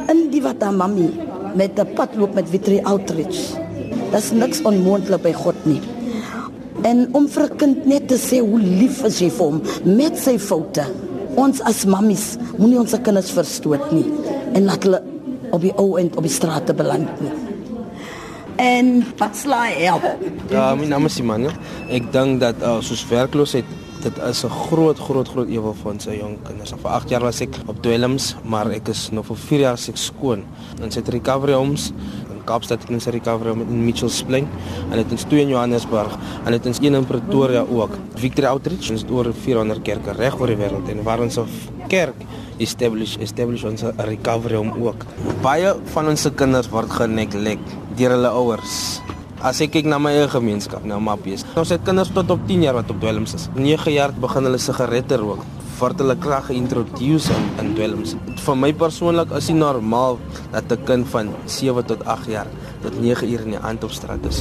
in 0.09 0.31
die 0.31 0.42
wat 0.42 0.62
aan 0.62 0.77
mammy 0.77 1.11
met 1.55 1.79
'n 1.79 1.95
pad 1.95 2.14
loop 2.17 2.35
met 2.35 2.49
Vitri 2.51 2.81
Outreach. 2.83 3.55
Dit's 4.12 4.31
niks 4.31 4.62
onmoontlik 4.62 5.23
by 5.23 5.33
God 5.33 5.55
nie. 5.64 5.81
En 6.83 7.09
om 7.12 7.29
vir 7.29 7.43
'n 7.43 7.57
kind 7.57 7.87
net 7.87 8.09
te 8.09 8.17
sê 8.17 8.38
hoe 8.40 8.61
lief 8.61 9.05
is 9.05 9.19
jy 9.19 9.31
vir 9.31 9.47
hom 9.47 9.62
met 9.85 10.19
sy 10.19 10.38
foute. 10.38 10.85
Ons 11.35 11.61
as 11.61 11.85
mammies 11.85 12.37
moenie 12.59 12.79
ons 12.79 12.95
kinders 13.03 13.31
verstoot 13.31 13.93
nie 13.93 14.07
en 14.53 14.64
laat 14.64 14.83
hulle 14.83 15.03
op 15.51 15.61
die 15.61 15.73
ou 15.77 15.99
end 15.99 16.17
op 16.17 16.23
die 16.23 16.33
straat 16.33 16.77
beland 16.77 17.21
nie. 17.21 17.33
En 18.57 19.05
wat 19.19 19.37
slaai 19.37 19.73
help? 19.83 20.03
Ja, 20.51 20.75
my 20.75 20.87
naam 20.87 21.05
is 21.05 21.14
Simon. 21.14 21.49
Ek 21.90 22.12
dink 22.12 22.40
dat 22.40 22.55
uh, 22.62 22.79
soos 22.81 23.03
werkloosheid 23.11 23.64
dit 24.05 24.19
is 24.19 24.45
'n 24.45 24.49
groot 24.49 24.99
groot 24.99 25.29
groot 25.29 25.49
ewel 25.49 25.75
vir 25.75 25.93
ons 25.93 26.05
jong 26.05 26.37
kinders. 26.43 26.73
Vir 26.83 26.90
8 26.90 27.09
jaar 27.09 27.23
was 27.23 27.40
ek 27.40 27.57
op 27.67 27.83
dwelms, 27.83 28.37
maar 28.45 28.71
ek 28.71 28.88
is 28.88 29.11
nog 29.11 29.27
vir 29.27 29.37
4 29.37 29.61
jaar 29.61 29.79
seker 29.79 29.99
skoon. 29.99 30.45
En 30.83 30.90
sit 30.90 31.09
recovery 31.09 31.53
homes 31.53 31.93
in 32.31 32.45
Kaapstad 32.45 32.85
en 32.88 32.95
in 32.95 33.01
recovery 33.01 33.49
home 33.49 33.62
in 33.62 33.85
Mitchells 33.85 34.23
Plain 34.23 34.49
en 34.90 34.97
dit 34.97 35.12
is 35.12 35.25
twee 35.25 35.40
in 35.40 35.49
Johannesburg 35.49 36.19
en 36.45 36.53
dit 36.53 36.67
is 36.67 36.79
een 36.81 36.95
in 36.95 37.05
Pretoria 37.05 37.64
ook. 37.71 37.90
Victory 38.14 38.47
Outreach 38.47 38.90
is 38.90 39.05
oor 39.11 39.33
400 39.33 39.83
kerke 39.83 40.12
reg 40.12 40.40
oor 40.40 40.47
die 40.47 40.57
wêreld 40.57 40.88
en 40.88 41.03
waar 41.03 41.21
ons 41.21 41.38
'n 41.38 41.47
kerk 41.88 42.17
establish 42.59 43.17
establish 43.19 43.64
ons 43.64 43.83
'n 43.83 43.95
recovery 43.97 44.57
home 44.57 44.75
ook. 44.81 45.05
Baie 45.43 45.75
van 45.85 46.09
ons 46.09 46.29
kinders 46.35 46.69
word 46.69 46.90
geneglect 46.90 47.77
deur 47.97 48.11
hulle 48.11 48.29
ouers. 48.29 49.01
As 49.44 49.59
ek 49.61 49.74
kyk 49.74 49.85
na 49.85 49.98
my 50.00 50.09
eie 50.09 50.28
gemeenskap, 50.33 50.87
nou 50.88 50.96
maar 51.04 51.18
bees. 51.20 51.42
Ons 51.61 51.68
het 51.74 51.83
kinders 51.85 52.09
tot 52.16 52.30
op 52.33 52.46
10 52.48 52.62
jaar 52.64 52.78
wat 52.78 52.88
op 52.88 52.96
dwelms 53.02 53.35
is. 53.37 53.42
9 53.52 53.92
jaar 53.92 54.12
begin 54.16 54.46
hulle 54.48 54.57
sigarette 54.57 55.18
rook. 55.20 55.42
Word 55.76 55.98
hulle 56.00 56.14
krag 56.16 56.46
geïntroduseer 56.48 57.37
in, 57.37 57.50
in 57.61 57.74
dwelms. 57.76 58.14
Vir 58.40 58.54
my 58.57 58.70
persoonlik 58.72 59.35
is 59.37 59.50
dit 59.50 59.59
normaal 59.59 60.16
dat 60.54 60.72
'n 60.72 60.80
kind 60.88 61.04
van 61.12 61.28
7 61.44 61.85
tot 61.85 62.00
8 62.09 62.30
jaar 62.33 62.48
tot 62.80 62.96
9 62.96 63.28
uur 63.28 63.42
in 63.44 63.50
die 63.52 63.61
aand 63.61 63.85
op 63.85 63.92
straat 63.92 64.24
is. 64.24 64.40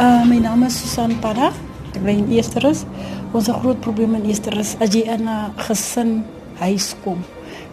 Uh, 0.00 0.24
my 0.24 0.38
naam 0.40 0.64
is 0.64 0.80
Susan 0.80 1.20
Pada. 1.20 1.52
Ek 1.92 2.00
bly 2.00 2.16
in 2.16 2.32
Esterus. 2.32 2.86
Ons 3.32 3.52
groot 3.52 3.80
probleem 3.80 4.14
in 4.14 4.24
Esterus 4.24 4.76
as 4.80 4.88
jy 4.88 5.04
in 5.04 5.28
'n 5.28 5.52
gesin 5.68 6.24
huis 6.64 6.96
kom, 7.04 7.20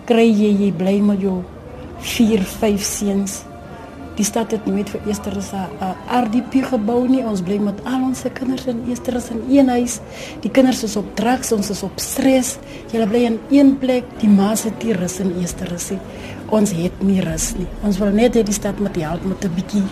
kry 0.05 0.27
jy 0.27 0.51
jy 0.67 0.71
bly 0.73 0.99
met 0.99 1.21
jou 1.21 1.45
4, 2.01 2.43
5 2.43 2.83
seuns. 2.83 3.43
Die 4.19 4.25
stad 4.27 4.51
het 4.51 4.65
nooit 4.67 4.89
vir 4.91 5.05
Esterus 5.07 5.53
'n 5.55 5.95
RDP 6.12 6.63
gebou 6.67 7.07
nie. 7.07 7.23
Ons 7.23 7.41
bly 7.41 7.57
met 7.57 7.79
al 7.85 8.01
ons 8.03 8.23
kinders 8.33 8.65
in 8.65 8.83
Esterus 8.91 9.29
in 9.29 9.43
een 9.49 9.69
huis. 9.69 9.99
Die 10.41 10.51
kinders 10.51 10.83
is 10.83 10.95
op 10.95 11.15
drugs, 11.15 11.51
ons 11.51 11.69
is 11.69 11.83
op 11.83 11.99
stres. 11.99 12.57
Jy 12.91 13.07
bly 13.07 13.23
in 13.23 13.39
een 13.49 13.77
plek. 13.77 14.03
Die 14.19 14.29
ma 14.29 14.55
se 14.55 14.71
die 14.77 14.93
rus 14.93 15.19
in 15.19 15.33
Esterus. 15.41 15.91
Ons 16.49 16.71
het 16.71 17.01
nie 17.01 17.21
rus 17.21 17.53
nie. 17.57 17.67
Ons 17.83 17.97
wil 17.97 18.12
net 18.12 18.35
hê 18.35 18.43
die 18.43 18.53
stad 18.53 18.79
moet 18.79 18.95
help 18.95 19.23
met 19.23 19.45
'n 19.45 19.51
bietjie 19.55 19.83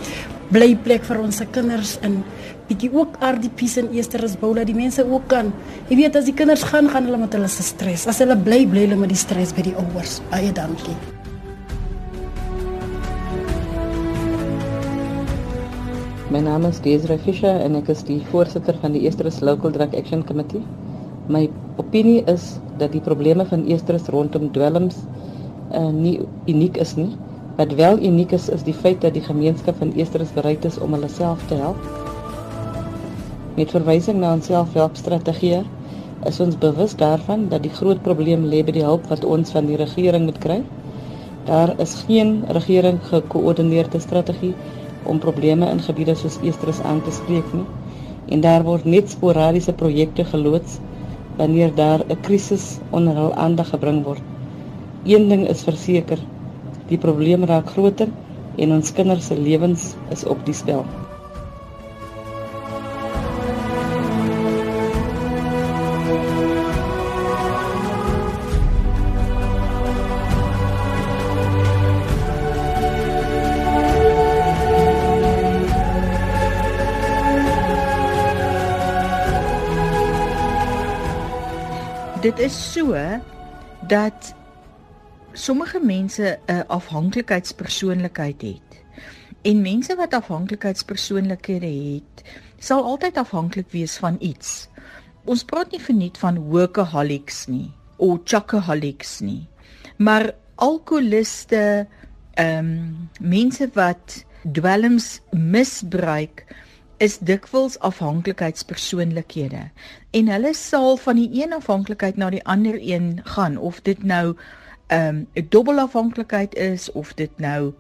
blyplek 0.52 1.04
vir 1.04 1.20
ons 1.20 1.42
kinders 1.52 1.98
in 2.02 2.24
bietjie 2.68 2.92
ook 2.94 3.18
RDP's 3.24 3.78
in 3.78 3.92
Esterus 3.96 4.38
bou 4.40 4.54
dat 4.54 4.66
die 4.66 4.76
mense 4.76 5.06
ook 5.06 5.28
kan. 5.28 5.54
Jy 5.90 5.96
weet 5.96 6.16
as 6.16 6.26
die 6.26 6.34
kinders 6.34 6.64
gaan 6.64 6.90
gaan 6.90 7.06
hulle 7.08 7.18
met 7.18 7.34
hulle 7.34 7.48
se 7.48 7.64
stres. 7.64 8.08
As 8.08 8.20
hulle 8.20 8.36
bly 8.36 8.66
bly 8.68 8.88
hulle 8.88 8.96
met 8.96 9.10
die 9.10 9.24
stres 9.26 9.54
by 9.54 9.62
die 9.62 9.76
ouers. 9.76 10.22
Baie 10.30 10.52
dankie. 10.52 11.17
My 16.28 16.42
naam 16.44 16.66
is 16.68 16.82
Desiree 16.84 17.22
Fischer 17.24 17.62
en 17.64 17.78
ek 17.80 17.88
is 17.94 18.02
die 18.04 18.18
voorsitter 18.34 18.76
van 18.82 18.92
die 18.92 19.06
Esterus 19.08 19.38
Local 19.40 19.72
Drug 19.72 19.94
Action 19.96 20.26
Committee. 20.28 20.60
My 21.32 21.46
opinie 21.80 22.18
is 22.28 22.58
dat 22.82 22.92
die 22.92 23.00
probleme 23.00 23.46
van 23.48 23.62
eestrus 23.72 24.10
rondom 24.12 24.50
dwelms 24.52 24.98
uh, 25.72 25.86
nie 25.88 26.18
uniek 26.52 26.76
is 26.84 26.98
nie. 26.98 27.14
Wat 27.56 27.72
wel 27.80 28.04
uniek 28.10 28.36
is 28.36 28.50
is 28.52 28.66
die 28.68 28.76
feit 28.76 29.00
dat 29.06 29.16
die 29.16 29.24
gemeenskap 29.24 29.80
van 29.80 29.94
eestrus 29.96 30.34
bereid 30.36 30.68
is 30.68 30.76
om 30.84 30.98
hulle 30.98 31.08
self 31.14 31.46
te 31.48 31.56
help. 31.62 31.80
Met 33.56 33.72
verwysing 33.72 34.20
na 34.20 34.34
ons 34.36 34.50
selfhelpstrategie 34.52 35.62
is 36.28 36.42
ons 36.44 36.58
bewus 36.60 36.98
daarvan 37.00 37.46
dat 37.54 37.64
die 37.64 37.72
groot 37.78 38.02
probleem 38.04 38.44
lê 38.52 38.66
by 38.68 38.76
die 38.76 38.84
hulp 38.84 39.08
wat 39.14 39.24
ons 39.24 39.56
van 39.56 39.72
die 39.72 39.80
regering 39.80 40.28
moet 40.28 40.44
kry. 40.44 40.60
Daar 41.48 41.72
is 41.80 41.96
geen 42.04 42.42
regering 42.60 43.00
gekoördineerde 43.14 44.04
strategie 44.04 44.52
om 45.08 45.20
probleme 45.20 45.70
in 45.72 45.80
gebiede 45.80 46.16
soos 46.16 46.40
eestrus 46.44 46.82
aan 46.82 47.02
te 47.04 47.12
spreek 47.12 47.54
nie. 47.54 47.66
En 48.28 48.42
daar 48.42 48.64
word 48.68 48.86
net 48.86 49.10
sporadiese 49.10 49.74
projekte 49.74 50.26
geloods 50.28 50.80
wanneer 51.38 51.76
daar 51.76 52.04
'n 52.08 52.22
krisis 52.22 52.78
onder 52.90 53.16
hul 53.16 53.34
aandag 53.34 53.70
gebring 53.70 54.04
word. 54.04 54.22
Een 55.06 55.30
ding 55.30 55.48
is 55.48 55.64
verseker, 55.64 56.20
die 56.88 56.98
probleem 56.98 57.44
raak 57.44 57.70
groter 57.70 58.08
en 58.58 58.72
ons 58.72 58.94
kinders 58.94 59.26
se 59.26 59.40
lewens 59.40 59.96
is 60.10 60.26
op 60.26 60.46
die 60.46 60.54
spel. 60.54 60.86
Dit 82.28 82.40
is 82.44 82.56
so 82.74 82.92
dat 83.88 84.34
sommige 85.32 85.80
mense 85.80 86.40
'n 86.48 86.64
afhanklikheidspersoonlikheid 86.68 88.42
het. 88.42 88.72
En 89.42 89.62
mense 89.62 89.96
wat 89.96 90.14
afhanklikheidspersoonlikhede 90.14 91.72
het, 91.94 92.24
sal 92.60 92.84
altyd 92.84 93.18
afhanklik 93.18 93.72
wees 93.72 93.98
van 93.98 94.16
iets. 94.20 94.68
Ons 95.24 95.44
praat 95.44 95.72
nie 95.72 95.82
verniet 95.82 96.18
van 96.18 96.40
workaholics 96.40 97.46
nie 97.46 97.72
of 97.96 98.20
chocoholics 98.24 99.20
nie. 99.20 99.48
Maar 99.98 100.34
alkoholiste, 100.56 101.88
ehm 102.34 102.58
um, 102.58 103.10
mense 103.20 103.70
wat 103.74 104.26
dwelms 104.52 105.22
misbruik, 105.32 106.46
is 106.98 107.18
dikwels 107.20 107.80
afhanklikheidspersoonlikhede 107.80 109.70
en 110.12 110.30
hulle 110.34 110.54
sal 110.54 110.98
van 110.98 111.16
die 111.16 111.30
een 111.44 111.54
afhanklikheid 111.54 112.18
na 112.18 112.30
die 112.30 112.46
ander 112.46 112.78
een 112.82 113.20
gaan 113.24 113.58
of 113.58 113.82
dit 113.82 114.04
nou 114.04 114.36
'n 114.88 115.28
um, 115.36 115.50
dubbelafhanklikheid 115.50 116.56
is 116.56 116.92
of 116.92 117.14
dit 117.14 117.32
nou 117.36 117.74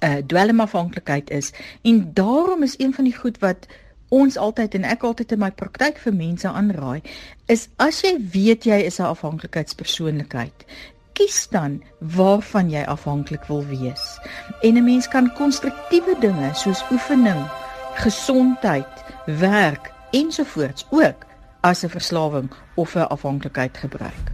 'n 0.00 0.06
uh, 0.06 0.16
dwelmafhanklikheid 0.26 1.30
is. 1.30 1.52
En 1.82 2.10
daarom 2.14 2.62
is 2.62 2.74
een 2.78 2.94
van 2.94 3.04
die 3.04 3.16
goed 3.16 3.38
wat 3.38 3.66
ons 4.08 4.36
altyd 4.36 4.74
en 4.74 4.84
ek 4.84 5.02
altyd 5.02 5.32
in 5.32 5.38
my 5.38 5.50
praktyk 5.50 5.98
vir 5.98 6.14
mense 6.14 6.48
aanraai 6.48 7.02
is 7.46 7.68
as 7.76 8.00
jy 8.00 8.16
weet 8.32 8.64
jy 8.64 8.78
is 8.88 8.98
'n 8.98 9.02
afhanklikheidspersoonlikheid 9.02 10.64
kies 11.18 11.48
dan 11.50 11.82
waarvan 11.98 12.70
jy 12.70 12.82
afhanklik 12.86 13.44
wil 13.44 13.64
wees. 13.66 14.18
En 14.62 14.76
'n 14.76 14.84
mens 14.84 15.08
kan 15.08 15.32
konstruktiewe 15.32 16.16
dinge 16.20 16.50
soos 16.54 16.84
oefening 16.90 17.42
gesondheid, 17.98 19.04
werk 19.26 19.92
ensovoorts 20.10 20.86
ook 20.90 21.26
as 21.60 21.82
'n 21.84 21.88
verslawing 21.88 22.50
of 22.74 22.94
'n 22.94 23.08
afhanklikheid 23.08 23.78
gebruik. 23.78 24.26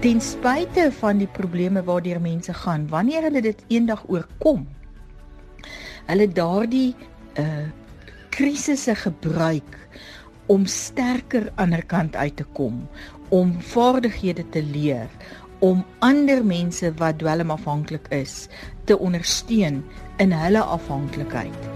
Ten 0.00 0.20
spyte 0.20 0.92
van 0.92 1.18
die 1.18 1.26
probleme 1.26 1.84
waardeur 1.84 2.20
mense 2.20 2.54
gaan 2.54 2.88
wanneer 2.88 3.22
hulle 3.22 3.40
dit 3.40 3.64
eendag 3.68 4.04
oorkom, 4.06 4.68
hulle 6.06 6.28
daardie 6.28 6.94
uh 7.34 7.66
krisisse 8.28 8.94
gebruik 8.94 9.88
om 10.46 10.66
sterker 10.66 11.52
aan 11.54 11.70
die 11.70 11.82
kant 11.82 12.16
uit 12.16 12.36
te 12.36 12.44
kom, 12.44 12.88
om 13.28 13.60
vaardighede 13.60 14.48
te 14.48 14.62
leer, 14.62 15.08
om 15.58 15.84
ander 15.98 16.44
mense 16.44 16.90
wat 16.98 17.18
dwelmafhanklik 17.18 18.08
is 18.08 18.48
te 18.84 18.98
ondersteun 18.98 19.84
in 20.16 20.32
hulle 20.32 20.62
afhanklikheid. 20.62 21.70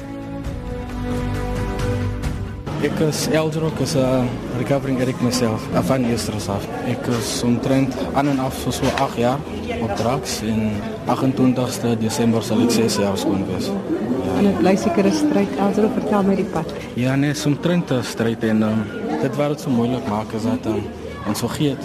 Ek 2.79 3.01
is 3.03 3.25
Eldrock 3.35 3.81
is 3.83 3.97
'n 3.97 4.29
recovering 4.59 5.01
addict 5.01 5.21
myself, 5.21 5.67
van 5.83 6.05
Easter's 6.05 6.49
af. 6.49 6.67
Ek 6.87 7.07
is 7.07 7.43
omtrent 7.43 7.95
aan 8.15 8.29
en 8.29 8.39
af 8.39 8.55
vir 8.55 8.73
so 8.73 8.85
8 8.87 9.17
jaar 9.17 9.39
op 9.83 9.97
drugs 9.97 10.43
en 10.43 10.71
28ste 11.07 11.99
Desember 11.99 12.43
sal 12.43 12.63
ek 12.63 12.71
6 12.71 12.97
jaar 12.97 13.19
skoon 13.19 13.45
wees. 13.47 13.67
Ja. 13.67 14.39
En 14.39 14.45
dit 14.45 14.59
bly 14.59 14.77
seker 14.77 15.07
'n 15.07 15.13
stryd, 15.13 15.49
Eldrock, 15.59 15.93
vertel 15.93 16.23
my 16.23 16.35
die 16.35 16.45
pad. 16.45 16.73
Ja, 16.95 17.17
nee, 17.17 17.35
omtrent 17.47 17.91
'n 17.91 18.03
stryd 18.03 18.45
en 18.45 18.63
um, 18.63 18.85
dit 19.23 19.37
wat 19.37 19.49
dit 19.49 19.61
so 19.61 19.71
moeilik 19.71 20.09
maak 20.09 20.33
is 20.33 20.43
dat 20.43 20.67
um, 20.67 20.83
ons 21.27 21.39
vergeet 21.39 21.83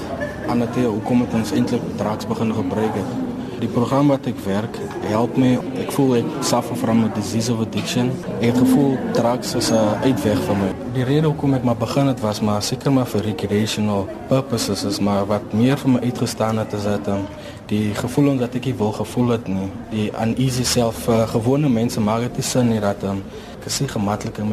aan 0.47 0.59
dit 0.59 0.85
hoe 0.85 1.01
kom 1.01 1.19
dit 1.19 1.33
ons 1.33 1.51
eintlik 1.51 1.81
drugs 1.97 2.27
begin 2.27 2.53
gebruik 2.53 2.93
het. 2.93 3.32
Die 3.63 3.71
program 3.71 4.09
wat 4.11 4.25
ek 4.27 4.39
werk, 4.43 4.75
help 5.07 5.37
my. 5.39 5.53
Ek 5.79 5.93
voel 5.95 6.17
ek 6.17 6.31
suffer 6.43 6.89
a 6.91 6.95
disease 7.15 7.47
of 7.53 7.61
addiction. 7.63 8.09
Ek 8.41 8.49
het 8.49 8.57
gevoel 8.59 8.97
drugs 9.15 9.53
is 9.55 9.69
'n 9.71 10.03
uitweg 10.03 10.39
vir 10.47 10.57
my. 10.59 10.71
Die 10.97 11.05
rede 11.07 11.27
hoekom 11.27 11.53
ek 11.53 11.63
maar 11.63 11.77
begin 11.79 12.07
het 12.07 12.19
was 12.19 12.41
maar 12.41 12.61
seker 12.61 12.91
maar 12.91 13.05
vir 13.05 13.21
recreational 13.21 14.07
purposes, 14.27 14.83
is 14.83 14.99
maar 14.99 15.25
wat 15.25 15.53
meer 15.53 15.77
vir 15.77 15.91
my 15.91 15.99
uitgestaan 15.99 16.57
het 16.57 16.73
is 16.73 16.83
dat 16.83 17.07
um, 17.07 17.23
die 17.67 17.95
gevoel 17.95 18.37
dat 18.37 18.55
ek 18.55 18.65
nie 18.65 18.73
wil 18.73 18.91
gevoel 18.91 19.29
het 19.29 19.47
nie. 19.47 19.69
Die 19.91 20.11
uneasy 20.11 20.63
self 20.63 21.07
uh, 21.07 21.27
gewone 21.27 21.69
mense 21.69 21.99
maak 22.01 22.21
dit 22.21 22.35
nie 22.35 22.43
sin 22.43 22.69
nie 22.69 22.79
dat 22.79 23.03
um, 23.03 23.23
ek 23.59 23.65
is 23.65 23.79
nie 23.79 23.89
gemaklik 23.89 24.37
in 24.37 24.51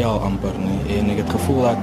amper 0.00 0.56
nie 0.58 0.98
en 0.98 1.10
ek 1.10 1.16
het 1.16 1.30
gevoel 1.30 1.62
dat 1.62 1.76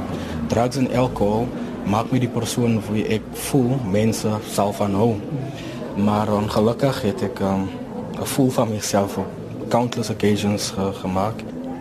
drugs 0.47 0.77
en 0.77 0.89
alcohol 0.95 1.47
maak 1.85 2.12
my 2.12 2.19
die 2.19 2.27
persoon 2.27 2.81
wie 2.91 3.05
ek 3.05 3.21
voel 3.33 3.77
mense 3.91 4.29
sal 4.51 4.73
van 4.73 4.93
hou. 4.93 5.15
Maar 6.03 6.33
ongelukkig 6.33 7.01
het 7.01 7.21
ek 7.21 7.39
'n 7.39 7.43
um, 7.43 7.69
gevoel 8.17 8.49
van 8.49 8.69
myself 8.69 9.17
op 9.17 9.27
countless 9.67 10.09
occasions 10.09 10.69
ge 10.69 10.91
gemaak. 10.93 11.33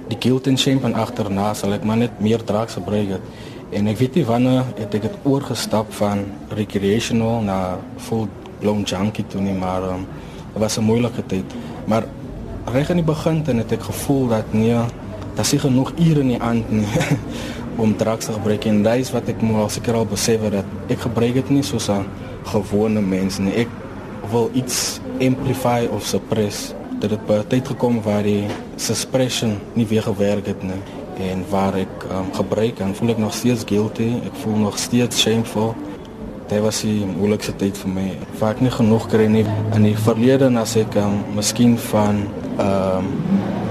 Die 0.09 0.17
guilt 0.21 0.47
en 0.47 0.59
shame 0.59 0.81
van 0.81 0.95
agterna 0.95 1.55
sal 1.55 1.73
ek 1.73 1.85
maar 1.85 1.97
net 1.97 2.21
meer 2.21 2.45
drugs 2.45 2.73
gebruik 2.73 3.09
het. 3.09 3.21
En 3.71 3.87
ek 3.87 3.99
weet 3.99 4.15
nie 4.15 4.25
wanneer 4.25 4.65
het 4.75 4.95
ek 4.95 5.03
dit 5.03 5.17
oorgestap 5.23 5.93
van 5.93 6.25
recreational 6.49 7.41
na 7.41 7.79
full 7.97 8.29
blown 8.59 8.83
junkie 8.83 9.27
toe 9.27 9.41
nie, 9.41 9.55
maar 9.55 9.83
um, 9.83 10.07
dit 10.53 10.63
was 10.63 10.79
'n 10.79 10.85
moeilike 10.85 11.27
tyd. 11.27 11.55
Maar 11.85 12.05
reg 12.65 12.91
aan 12.91 12.97
die 12.97 13.05
begin 13.05 13.43
het 13.45 13.73
ek 13.73 13.83
gevoel 13.83 14.29
dat 14.29 14.53
nee, 14.53 14.75
daar 15.35 15.53
is 15.53 15.61
genoeg 15.61 15.93
ure 15.97 16.21
in 16.21 16.29
die 16.29 16.43
aand 16.43 16.71
nie. 16.71 16.87
om 17.79 17.97
drugs 17.97 18.25
te 18.25 18.33
gebruik 18.33 18.65
en 18.65 18.83
dit 18.83 18.95
is 18.95 19.11
wat 19.15 19.29
ek 19.29 19.43
moet 19.43 19.57
al 19.63 19.69
seker 19.69 19.95
al 19.95 20.07
besef 20.07 20.43
dat 20.51 20.65
ek 20.91 20.99
gebruik 20.99 21.35
dit 21.35 21.51
nie 21.51 21.63
soos 21.63 21.89
'n 21.89 22.07
gewone 22.45 23.01
mens 23.01 23.39
nie. 23.39 23.55
Ek 23.55 23.69
wil 24.31 24.51
iets 24.53 25.01
amplify 25.21 25.87
of 25.91 26.05
suppress 26.05 26.75
dat 27.01 27.11
dit 27.11 27.27
by 27.27 27.43
tyd 27.49 27.69
gekom 27.69 28.01
waar 28.03 28.23
die 28.27 28.47
suppression 28.77 29.59
nie 29.79 29.87
weer 29.87 30.03
gewerk 30.03 30.47
het 30.51 30.63
nie 30.63 30.81
en 31.31 31.45
waar 31.51 31.75
ek 31.79 32.07
um, 32.11 32.33
gebruik 32.35 32.79
en 32.83 32.95
voel 32.95 33.15
ek 33.15 33.23
nog 33.23 33.35
steeds 33.35 33.67
guilty 33.67 34.09
ek 34.23 34.35
voel 34.43 34.59
nog 34.69 34.79
steeds 34.79 35.21
shameful. 35.21 35.75
Dit 36.49 36.63
was 36.65 36.83
'n 36.85 37.15
moeilike 37.19 37.53
tyd 37.57 37.77
vir 37.77 37.91
my. 37.91 38.17
Waar 38.39 38.55
ek 38.55 38.61
nie 38.61 38.71
genoeg 38.71 39.09
kry 39.09 39.27
nie. 39.27 39.45
In 39.75 39.83
die 39.83 39.97
verlede 39.97 40.49
as 40.59 40.77
ek 40.77 40.95
um, 40.95 41.25
miskien 41.35 41.79
van 41.79 42.27
um, 42.59 43.07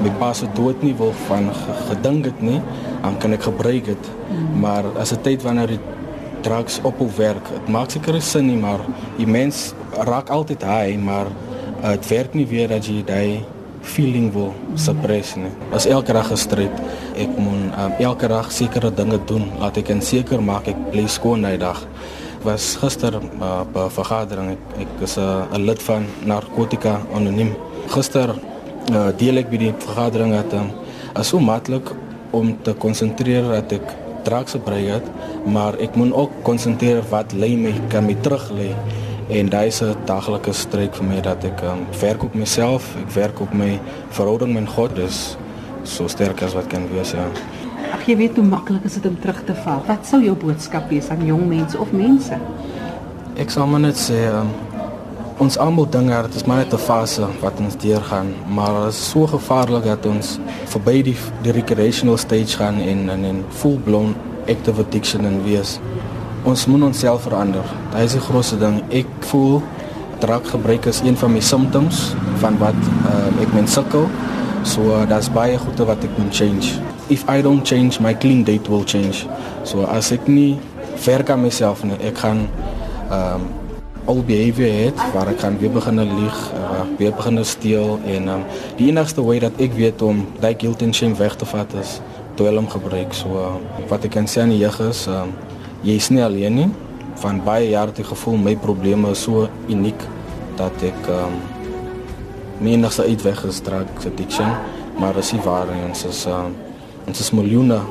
my 0.03 0.11
pas 0.19 0.41
het 0.41 0.55
dood 0.55 0.81
nie 0.83 0.93
wil 0.97 1.13
van 1.27 1.49
gedink 1.89 2.25
het 2.29 2.41
nie 2.41 2.59
dan 3.01 3.17
kan 3.21 3.33
ek 3.35 3.47
gebruik 3.47 3.85
dit 3.85 4.09
mm. 4.29 4.59
maar 4.61 4.85
as 5.01 5.13
'n 5.13 5.21
tyd 5.21 5.43
wanneer 5.43 5.67
die 5.67 5.79
drugs 6.47 6.79
ophou 6.87 7.09
werk 7.19 7.51
dit 7.53 7.73
maak 7.77 7.91
seker 7.93 8.21
sin 8.23 8.47
nie 8.49 8.59
maar 8.59 8.81
die 9.19 9.27
mens 9.27 9.67
raak 10.05 10.29
altyd 10.29 10.63
high, 10.63 10.97
maar 10.99 11.29
dit 11.81 12.05
uh, 12.05 12.09
werk 12.09 12.33
nie 12.33 12.45
weer 12.47 12.69
dat 12.69 12.85
jy 12.87 13.01
daai 13.05 13.45
feeling 13.87 14.31
wil 14.33 14.51
suppress 14.75 15.35
nie. 15.39 15.51
As 15.75 15.87
elke 15.87 16.13
dag 16.15 16.27
gestryd, 16.27 16.73
ek 17.15 17.35
moet 17.39 17.69
um, 17.71 17.93
elke 18.09 18.27
dag 18.27 18.49
sekere 18.51 18.91
dinge 18.93 19.19
doen, 19.29 19.47
laat 19.61 19.77
ek 19.79 19.93
en 19.93 20.01
seker 20.03 20.43
maak 20.43 20.67
ek 20.71 20.79
bly 20.91 21.05
skoon 21.11 21.45
daai 21.45 21.57
dag. 21.61 21.79
Was 22.45 22.75
gister 22.81 23.17
uh, 23.17 23.61
op 23.63 23.77
'n 23.77 23.93
vergadering, 23.99 24.51
ek, 24.55 24.65
ek 24.85 25.05
is 25.07 25.17
uh, 25.17 25.45
lid 25.57 25.81
van 25.87 26.05
Narkotika 26.25 26.99
Anoniem. 27.13 27.55
Gister 27.93 28.35
uh, 28.35 29.09
deel 29.17 29.43
ek 29.43 29.49
by 29.49 29.57
die 29.57 29.73
vergadering 29.85 30.35
dat 30.35 30.53
um, 30.53 30.71
is 31.15 31.27
so 31.27 31.39
maklik 31.39 31.93
om 32.31 32.57
te 32.63 32.73
konsentreer 32.73 33.47
dat 33.55 33.71
ek 33.79 33.95
drugs 34.27 34.55
gebruik 34.57 34.87
het, 34.97 35.11
maar 35.47 35.79
ek 35.83 35.95
moet 35.95 36.13
ook 36.13 36.39
konsentreer 36.47 37.03
wat 37.11 37.33
lê 37.33 37.55
my 37.57 37.73
kan 37.91 38.07
my 38.07 38.15
terug 38.25 38.49
lê 38.55 38.71
en 39.39 39.49
daai 39.51 39.67
is 39.67 39.81
'n 39.81 39.95
daaglikse 40.05 40.53
stryd 40.53 40.95
vir 40.95 41.05
my 41.05 41.19
dat 41.21 41.43
ek 41.43 41.61
um, 41.63 41.85
werk 42.01 42.23
op 42.23 42.33
myself, 42.35 42.95
ek 43.03 43.11
werk 43.15 43.41
op 43.41 43.53
my 43.53 43.79
verhouding 44.09 44.53
met 44.53 44.69
God, 44.69 44.95
dis 44.95 45.37
so 45.83 46.07
sterk 46.07 46.41
as 46.41 46.53
wat 46.53 46.67
kan 46.67 46.87
wees 46.93 47.11
ja. 47.11 47.25
Ag 47.93 48.05
jy 48.07 48.15
weet 48.17 48.35
hoe 48.35 48.45
maklik 48.45 48.83
is 48.85 48.93
dit 48.93 49.05
om 49.05 49.19
terug 49.19 49.43
te 49.45 49.55
val. 49.63 49.83
Wat 49.87 50.05
sou 50.05 50.23
jou 50.23 50.35
boodskap 50.35 50.89
wees 50.89 51.09
aan 51.09 51.25
jong 51.25 51.47
mense 51.47 51.77
of 51.79 51.91
mense? 51.91 52.39
Ek 53.37 53.49
sal 53.49 53.67
maar 53.67 53.79
net 53.79 53.95
sê 53.95 54.27
um, 54.31 54.49
ons 55.37 55.57
almal 55.61 55.85
dink 55.89 56.09
dat 56.09 56.25
dit 56.31 56.35
is 56.39 56.45
maar 56.49 56.63
net 56.63 56.73
'n 56.73 56.77
fase 56.77 57.27
wat 57.41 57.59
ons 57.59 57.77
deurgaan, 57.77 58.33
maar 58.49 58.73
dit 58.83 58.93
is 58.93 59.09
so 59.09 59.27
gevaarlik 59.27 59.83
dat 59.83 60.05
ons 60.05 60.39
verby 60.65 61.01
die 61.01 61.17
die 61.41 61.51
recreational 61.51 62.17
stage 62.17 62.57
gaan 62.57 62.79
en 62.81 63.09
en 63.09 63.25
en 63.25 63.45
full 63.49 63.77
blown 63.77 64.15
active 64.47 64.81
addiction 64.81 65.25
en 65.25 65.43
wees. 65.43 65.79
Ons 66.43 66.65
moet 66.65 66.81
onsself 66.81 67.21
verander. 67.21 67.63
Dit 67.91 68.01
is 68.01 68.11
die 68.11 68.21
grootste 68.21 68.57
ding. 68.57 68.81
Ek 68.89 69.05
voel 69.19 69.61
drankgebruik 70.19 70.85
is 70.85 71.01
een 71.05 71.17
van 71.17 71.31
my 71.31 71.39
symptoms 71.39 72.15
van 72.37 72.57
wat 72.57 72.81
um, 73.05 73.39
ek 73.41 73.53
men 73.53 73.67
sukkel. 73.67 74.07
So 74.63 74.81
uh, 74.81 75.07
daar's 75.09 75.29
baie 75.31 75.57
goede 75.57 75.85
wat 75.85 76.03
ek 76.03 76.17
moet 76.17 76.35
change. 76.35 76.81
If 77.07 77.23
I 77.29 77.41
don't 77.41 77.67
change, 77.67 77.99
my 77.99 78.13
clean 78.13 78.43
date 78.43 78.69
will 78.69 78.83
change. 78.85 79.27
So 79.63 79.83
as 79.83 80.11
ek 80.11 80.27
nie 80.27 80.59
werk 81.05 81.29
aan 81.29 81.41
myself 81.41 81.83
nie, 81.83 81.97
ek 82.01 82.17
gaan 82.17 82.47
um 83.11 83.47
al 84.07 84.21
behavior 84.23 84.71
het 84.71 84.99
waar 85.13 85.27
ek 85.27 85.41
kan 85.43 85.57
weer 85.59 85.71
begin 85.71 85.99
lieg, 85.99 86.37
uh, 86.55 86.83
weer 86.97 87.11
begin 87.15 87.43
steel 87.45 87.97
en 88.07 88.29
um, 88.31 88.43
die 88.79 88.87
enigste 88.87 89.23
way 89.23 89.39
dat 89.43 89.59
ek 89.59 89.75
weet 89.75 90.01
om 90.01 90.23
daai 90.39 90.55
guilt 90.55 90.81
and 90.85 90.95
shame 90.95 91.17
weg 91.19 91.35
te 91.35 91.45
vat 91.45 91.73
is 91.81 91.97
dwelm 92.39 92.69
gebruik. 92.71 93.11
So 93.13 93.35
uh, 93.35 93.55
wat 93.91 94.07
ek 94.07 94.15
kan 94.15 94.29
sê 94.29 94.45
aan 94.45 94.53
die 94.55 94.61
jeug 94.61 94.79
is, 94.87 95.03
um, 95.11 95.33
jy 95.83 95.97
is 95.99 96.07
nie 96.13 96.23
alleen 96.23 96.55
nie. 96.55 96.69
Van 97.19 97.41
baie 97.43 97.73
jare 97.73 97.91
ek 97.91 98.07
gevoel 98.13 98.39
my 98.39 98.55
probleme 98.63 99.11
is 99.11 99.25
so 99.27 99.49
uniek 99.67 100.07
dat 100.57 100.87
ek 100.87 101.11
um, 101.11 101.35
menigste 102.63 103.03
uitweg 103.05 103.43
is 103.49 103.59
drug 103.65 103.91
addiction, 104.07 104.55
maar 104.97 105.17
as 105.19 105.33
jy 105.33 105.41
waar 105.43 105.69
ons 105.83 106.07
is 106.07 106.23
um, 106.31 106.55
ons 107.07 107.19
is 107.23 107.35
miljoene 107.35 107.81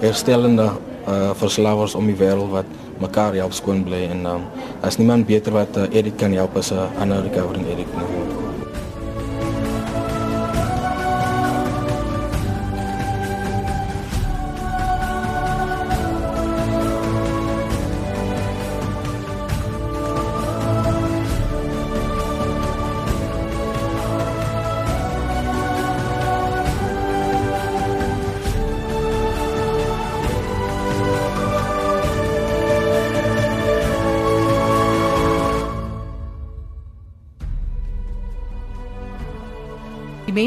herstellende 0.00 0.70
uh, 0.70 1.34
verslawers 1.38 1.94
om 1.98 2.06
die 2.08 2.16
wêreld 2.18 2.52
wat 2.54 2.70
mekaar 3.00 3.34
help 3.34 3.52
skoon 3.52 3.84
bly 3.84 4.04
en 4.10 4.26
um, 4.26 4.46
as 4.82 4.96
niemand 4.96 5.26
beter 5.26 5.52
wat 5.52 5.76
uh, 5.76 5.88
Erik 5.92 6.16
kan 6.16 6.32
help 6.32 6.56
as 6.56 6.70
'n 6.70 6.76
uh, 6.76 7.00
ander 7.00 7.22
recovering 7.22 7.66
Erik 7.66 7.88
nie. 7.96 8.33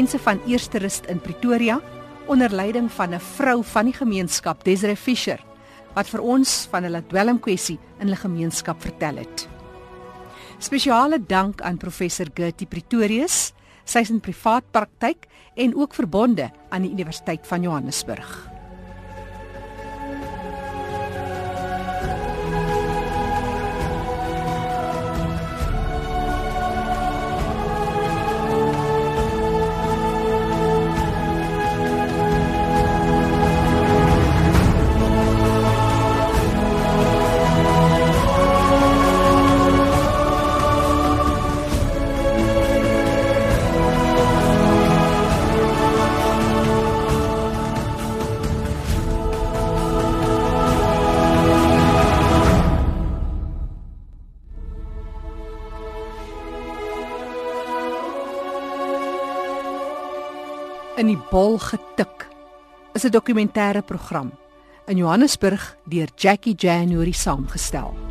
Mense 0.08 0.24
van 0.24 0.40
Eerste 0.48 0.78
Rust 0.78 1.04
in 1.04 1.18
Pretoria 1.20 1.82
onder 2.32 2.48
leiding 2.48 2.88
van 2.92 3.12
'n 3.14 3.20
vrou 3.20 3.64
van 3.64 3.84
die 3.84 3.92
gemeenskap, 3.92 4.64
Desiree 4.64 4.96
Fisher, 4.96 5.44
wat 5.94 6.08
vir 6.08 6.20
ons 6.20 6.66
van 6.70 6.82
hulle 6.82 7.02
dwelmkwessie 7.06 7.78
in 7.98 8.06
hulle 8.06 8.16
gemeenskap 8.16 8.80
vertel 8.80 9.16
het. 9.16 9.48
Spesiale 10.58 11.18
dank 11.26 11.60
aan 11.60 11.76
professor 11.76 12.26
Gertie 12.34 12.66
Pretorius, 12.66 13.52
sy 13.84 13.98
is 13.98 14.10
in 14.10 14.20
privaat 14.20 14.64
praktyk 14.70 15.26
en 15.54 15.76
ook 15.76 15.94
verbonde 15.94 16.50
aan 16.70 16.82
die 16.82 16.90
Universiteit 16.90 17.46
van 17.46 17.62
Johannesburg. 17.62 18.57
Bol 61.38 61.58
getik 61.62 62.26
is 62.96 63.04
'n 63.04 63.14
dokumentêre 63.14 63.82
program 63.82 64.32
in 64.90 64.96
Johannesburg 64.96 65.76
deur 65.84 66.08
Jackie 66.16 66.56
January 66.56 67.12
saamgestel. 67.12 68.07